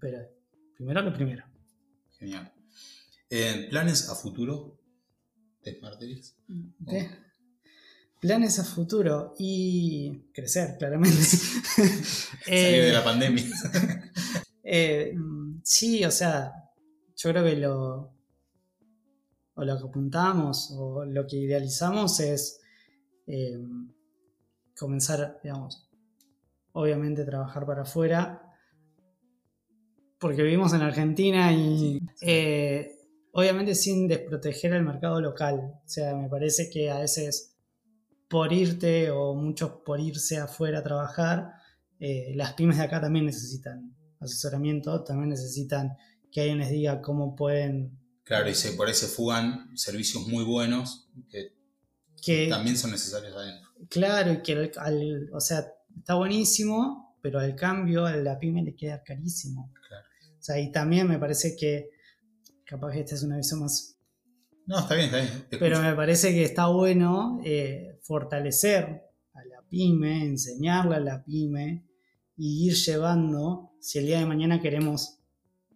Pero 0.00 0.18
primero 0.74 1.02
lo 1.02 1.12
primero. 1.12 1.44
Genial. 2.20 2.52
Eh, 3.30 3.66
¿Planes 3.70 4.10
a 4.10 4.14
futuro 4.14 4.78
de 5.64 5.78
Smarterix? 5.78 6.36
¿Qué? 6.86 7.10
Planes 8.20 8.58
a 8.58 8.64
futuro 8.64 9.34
y 9.38 10.30
crecer, 10.34 10.76
claramente. 10.78 11.16
Salir 12.44 12.84
de 12.84 12.92
la 12.92 13.04
pandemia. 13.04 13.44
Eh, 14.72 15.14
mm, 15.16 15.62
sí, 15.64 16.04
o 16.04 16.12
sea, 16.12 16.52
yo 17.16 17.30
creo 17.30 17.42
que 17.42 17.56
lo, 17.56 18.14
o 19.54 19.64
lo 19.64 19.78
que 19.78 19.84
apuntamos 19.84 20.70
o 20.76 21.04
lo 21.04 21.26
que 21.26 21.38
idealizamos 21.38 22.20
es 22.20 22.60
eh, 23.26 23.58
comenzar, 24.78 25.40
digamos, 25.42 25.90
obviamente 26.70 27.24
trabajar 27.24 27.66
para 27.66 27.82
afuera, 27.82 28.49
porque 30.20 30.42
vivimos 30.42 30.72
en 30.74 30.82
Argentina 30.82 31.52
y 31.52 32.00
eh, 32.20 32.92
obviamente 33.32 33.74
sin 33.74 34.06
desproteger 34.06 34.74
el 34.74 34.84
mercado 34.84 35.20
local. 35.20 35.72
O 35.84 35.88
sea, 35.88 36.14
me 36.14 36.28
parece 36.28 36.70
que 36.70 36.90
a 36.90 37.00
veces 37.00 37.56
por 38.28 38.52
irte 38.52 39.10
o 39.10 39.34
muchos 39.34 39.70
por 39.84 39.98
irse 39.98 40.38
afuera 40.38 40.78
a 40.80 40.82
trabajar, 40.84 41.52
eh, 41.98 42.32
las 42.36 42.52
pymes 42.52 42.76
de 42.76 42.84
acá 42.84 43.00
también 43.00 43.26
necesitan 43.26 43.94
asesoramiento, 44.20 45.02
también 45.02 45.30
necesitan 45.30 45.96
que 46.30 46.42
alguien 46.42 46.58
les 46.58 46.70
diga 46.70 47.00
cómo 47.00 47.34
pueden... 47.34 47.98
Claro, 48.22 48.48
y 48.48 48.54
se, 48.54 48.72
por 48.74 48.86
ahí 48.86 48.94
se 48.94 49.06
fugan 49.08 49.76
servicios 49.76 50.28
muy 50.28 50.44
buenos 50.44 51.08
que 51.28 51.52
Que, 52.22 52.48
también 52.48 52.76
son 52.76 52.92
necesarios 52.92 53.34
adentro. 53.34 53.70
Claro, 53.88 54.32
y 54.34 54.42
que 54.42 54.52
al, 54.52 54.70
al- 54.76 55.30
o 55.32 55.40
sea, 55.40 55.66
está 55.98 56.14
buenísimo, 56.14 57.16
pero 57.22 57.40
al 57.40 57.56
cambio 57.56 58.06
a 58.06 58.14
la 58.14 58.38
pyme 58.38 58.62
le 58.62 58.76
queda 58.76 59.02
carísimo. 59.02 59.72
O 60.40 60.42
sea, 60.42 60.58
y 60.58 60.72
también 60.72 61.06
me 61.06 61.18
parece 61.18 61.54
que, 61.54 61.90
capaz 62.64 62.92
que 62.92 63.00
esta 63.00 63.14
es 63.14 63.22
una 63.22 63.36
visión 63.36 63.60
más 63.60 63.98
No, 64.66 64.78
está 64.78 64.94
bien, 64.94 65.06
está 65.06 65.20
bien. 65.20 65.46
Pero 65.50 65.82
me 65.82 65.94
parece 65.94 66.32
que 66.32 66.44
está 66.44 66.68
bueno 66.68 67.40
eh, 67.44 67.98
fortalecer 68.02 69.02
a 69.34 69.44
la 69.44 69.62
pyme, 69.68 70.24
enseñarle 70.24 70.96
a 70.96 71.00
la 71.00 71.22
pyme 71.22 71.84
y 72.38 72.66
ir 72.68 72.74
llevando, 72.74 73.72
si 73.80 73.98
el 73.98 74.06
día 74.06 74.18
de 74.18 74.24
mañana 74.24 74.62
queremos 74.62 75.18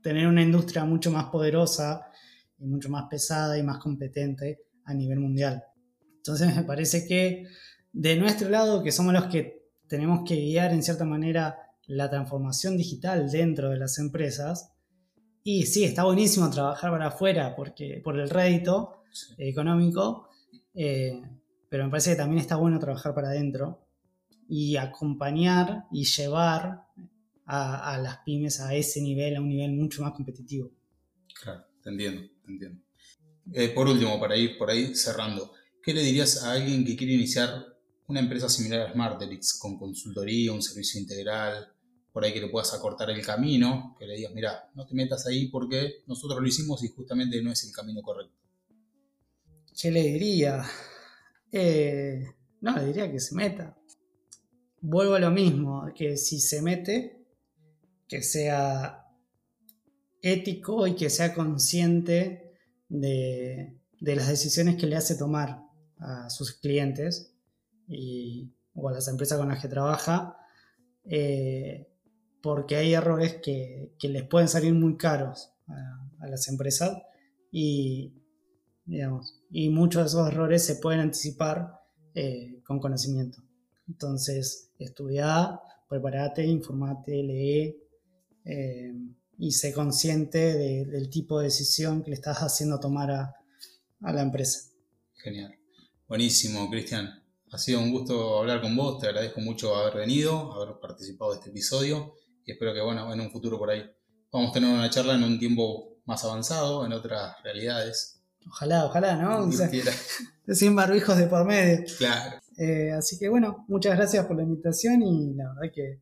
tener 0.03 0.27
una 0.27 0.42
industria 0.42 0.85
mucho 0.87 1.11
más 1.11 1.27
poderosa 1.27 2.07
y 2.59 2.64
mucho 2.64 2.88
más 2.88 3.05
pesada 3.11 3.59
y 3.59 3.62
más 3.62 3.79
competente 3.79 4.62
a 4.87 4.94
nivel 4.94 5.20
mundial. 5.20 5.62
Entonces 6.16 6.57
me 6.57 6.62
parece 6.62 7.07
que 7.07 7.46
de 7.92 8.16
nuestro 8.16 8.48
lado, 8.48 8.83
que 8.83 8.92
somos 8.92 9.12
los 9.12 9.27
que 9.27 9.68
tenemos 9.88 10.27
que 10.27 10.37
guiar 10.37 10.72
en 10.72 10.83
cierta 10.83 11.05
manera 11.05 11.63
la 11.87 12.09
transformación 12.11 12.77
digital 12.77 13.31
dentro 13.31 13.70
de 13.70 13.79
las 13.79 13.99
empresas, 13.99 14.70
y 15.42 15.66
sí, 15.66 15.85
está 15.85 16.05
buenísimo 16.05 16.49
trabajar 16.51 16.90
para 16.90 17.09
afuera 17.09 17.55
porque, 17.55 18.01
por 18.03 18.18
el 18.18 18.31
rédito, 18.31 19.01
Sí. 19.12 19.33
económico, 19.38 20.29
eh, 20.75 21.23
pero 21.68 21.85
me 21.85 21.90
parece 21.90 22.11
que 22.11 22.16
también 22.16 22.40
está 22.40 22.57
bueno 22.57 22.81
trabajar 22.81 23.14
para 23.14 23.29
adentro 23.29 23.87
y 24.49 24.77
acompañar 24.77 25.85
y 25.92 26.05
llevar 26.05 26.83
a, 27.47 27.94
a 27.94 27.99
las 27.99 28.18
pymes 28.25 28.59
a 28.61 28.75
ese 28.75 29.01
nivel, 29.01 29.37
a 29.37 29.40
un 29.40 29.49
nivel 29.49 29.73
mucho 29.73 30.03
más 30.03 30.12
competitivo. 30.14 30.70
Claro, 31.40 31.64
te 31.83 31.90
entiendo, 31.90 32.23
te 32.44 32.51
entiendo. 32.53 32.81
Eh, 33.53 33.68
por 33.68 33.87
último, 33.87 34.18
para 34.18 34.37
ir 34.37 34.57
por 34.59 34.70
ahí 34.70 34.94
cerrando, 34.94 35.53
¿qué 35.83 35.92
le 35.94 36.03
dirías 36.03 36.42
a 36.42 36.53
alguien 36.53 36.85
que 36.85 36.97
quiere 36.97 37.12
iniciar 37.12 37.66
una 38.07 38.20
empresa 38.20 38.49
similar 38.49 38.81
a 38.81 38.92
Smarterix, 38.92 39.59
con 39.59 39.79
consultoría, 39.79 40.53
un 40.53 40.62
servicio 40.62 41.01
integral, 41.01 41.73
por 42.14 42.24
ahí 42.24 42.33
que 42.33 42.40
le 42.40 42.48
puedas 42.48 42.72
acortar 42.72 43.11
el 43.11 43.27
camino, 43.27 43.96
que 43.98 44.07
le 44.07 44.14
digas, 44.14 44.33
mira, 44.33 44.70
no 44.77 44.87
te 44.87 44.94
metas 44.94 45.27
ahí 45.27 45.48
porque 45.48 46.05
nosotros 46.07 46.40
lo 46.40 46.46
hicimos 46.46 46.85
y 46.85 46.88
justamente 46.88 47.42
no 47.42 47.50
es 47.50 47.64
el 47.64 47.72
camino 47.72 48.03
correcto? 48.03 48.38
¿Qué 49.77 49.90
le 49.90 50.00
diría? 50.05 50.64
Eh, 51.50 52.24
no, 52.61 52.77
le 52.77 52.87
diría 52.87 53.11
que 53.11 53.18
se 53.18 53.35
meta. 53.35 53.77
Vuelvo 54.81 55.14
a 55.14 55.18
lo 55.18 55.33
mismo, 55.33 55.92
que 55.92 56.16
si 56.16 56.38
se 56.38 56.62
mete, 56.62 57.27
que 58.07 58.22
sea 58.22 59.09
ético 60.22 60.87
y 60.87 60.94
que 60.94 61.11
sea 61.11 61.35
consciente 61.35 62.55
de, 62.88 63.77
las 63.98 64.29
decisiones 64.29 64.77
que 64.77 64.87
le 64.87 64.94
hace 64.94 65.16
tomar 65.16 65.64
a 65.98 66.31
sus 66.31 66.53
clientes 66.53 67.35
y, 67.88 68.53
o 68.72 68.88
a 68.88 68.92
las 68.92 69.09
empresas 69.09 69.37
con 69.37 69.48
las 69.48 69.61
que 69.61 69.66
trabaja, 69.66 70.37
eh, 71.05 71.90
porque 72.45 72.77
hay 72.77 72.93
errores 72.93 73.37
que, 73.43 73.95
que 73.99 74.09
les 74.11 74.25
pueden 74.29 74.49
salir 74.49 74.75
muy 74.75 74.99
caros 74.99 75.49
a, 75.67 76.09
a 76.21 76.29
las 76.29 76.47
empresas 76.49 76.99
y, 77.51 78.13
digamos, 78.85 79.41
y 79.51 79.71
muchos 79.71 80.03
de 80.03 80.09
esos 80.09 80.29
errores 80.29 80.63
se 80.63 80.77
pueden 80.77 81.01
anticipar 81.01 81.81
eh, 82.15 82.61
con 82.67 82.81
conocimiento. 82.81 83.39
Entonces, 83.89 84.73
estudia, 84.79 85.59
prepárate, 85.89 86.45
informate, 86.45 87.13
lee 87.23 87.77
eh, 88.45 88.93
y 89.39 89.53
sé 89.53 89.73
consciente 89.73 90.39
de- 90.53 90.85
del 90.85 91.09
tipo 91.09 91.39
de 91.39 91.47
decisión 91.47 92.03
que 92.03 92.11
le 92.11 92.17
estás 92.17 92.39
haciendo 92.41 92.79
tomar 92.79 93.11
a, 93.11 93.35
a 94.03 94.13
la 94.13 94.21
empresa. 94.21 94.69
Genial. 95.17 95.55
Buenísimo, 96.07 96.69
Cristian. 96.69 97.09
Ha 97.53 97.57
sido 97.59 97.81
un 97.81 97.91
gusto 97.91 98.39
hablar 98.39 98.61
con 98.61 98.77
vos. 98.77 98.99
Te 99.01 99.07
agradezco 99.07 99.41
mucho 99.41 99.75
haber 99.75 99.97
venido, 99.97 100.53
haber 100.53 100.79
participado 100.79 101.31
de 101.33 101.39
este 101.39 101.49
episodio 101.49 102.13
y 102.45 102.53
espero 102.53 102.75
que 102.75 102.81
bueno, 102.81 103.13
en 103.13 103.21
un 103.21 103.31
futuro 103.31 103.59
por 103.59 103.71
ahí 103.71 103.85
vamos 104.33 104.51
a 104.51 104.55
tener 104.55 104.71
una 104.71 104.91
charla 104.91 105.15
en 105.15 105.25
un 105.25 105.39
tiempo 105.39 105.99
más 106.05 106.25
avanzado, 106.25 106.85
en 106.85 106.93
otras 106.93 107.37
realidades. 107.43 108.21
Ojalá, 108.47 108.85
ojalá, 108.85 109.17
¿no? 109.17 109.47
O 109.47 109.53
sea, 109.53 109.71
sin 110.49 110.77
barbijos 110.77 111.17
de 111.17 111.27
por 111.27 111.45
medio. 111.47 111.85
Claro. 111.97 112.41
Eh, 112.59 112.93
así 112.93 113.19
que 113.19 113.29
bueno, 113.29 113.65
muchas 113.69 113.97
gracias 113.97 114.27
por 114.27 114.37
la 114.37 114.43
invitación 114.43 115.03
y 115.03 115.35
la 115.35 115.49
verdad 115.55 115.73
que 115.75 116.01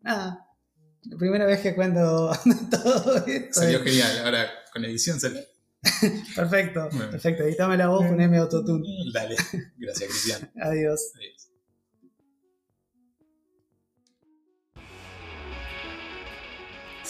nada, 0.00 0.46
la 1.02 1.16
primera 1.16 1.46
vez 1.46 1.60
que 1.60 1.74
cuento 1.74 2.30
todo 2.70 3.26
esto. 3.26 3.60
Salió 3.60 3.82
genial, 3.82 4.24
ahora 4.24 4.50
con 4.72 4.84
edición 4.84 5.18
salió. 5.18 5.40
perfecto, 6.36 6.88
perfecto. 7.10 7.42
Editame 7.42 7.76
la 7.76 7.88
voz, 7.88 8.06
poneme 8.06 8.38
autotune. 8.38 8.86
Dale, 9.12 9.36
gracias 9.78 10.10
Cristian. 10.10 10.50
Adiós. 10.60 11.12
Adiós. 11.16 11.49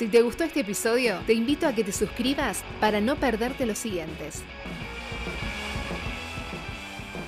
Si 0.00 0.08
te 0.08 0.22
gustó 0.22 0.44
este 0.44 0.60
episodio, 0.60 1.18
te 1.26 1.34
invito 1.34 1.66
a 1.66 1.74
que 1.74 1.84
te 1.84 1.92
suscribas 1.92 2.64
para 2.80 3.02
no 3.02 3.16
perderte 3.16 3.66
los 3.66 3.76
siguientes. 3.76 4.42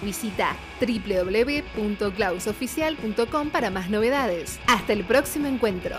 Visita 0.00 0.56
www.clausoficial.com 0.80 3.50
para 3.50 3.70
más 3.70 3.90
novedades. 3.90 4.58
Hasta 4.66 4.94
el 4.94 5.04
próximo 5.04 5.48
encuentro. 5.48 5.98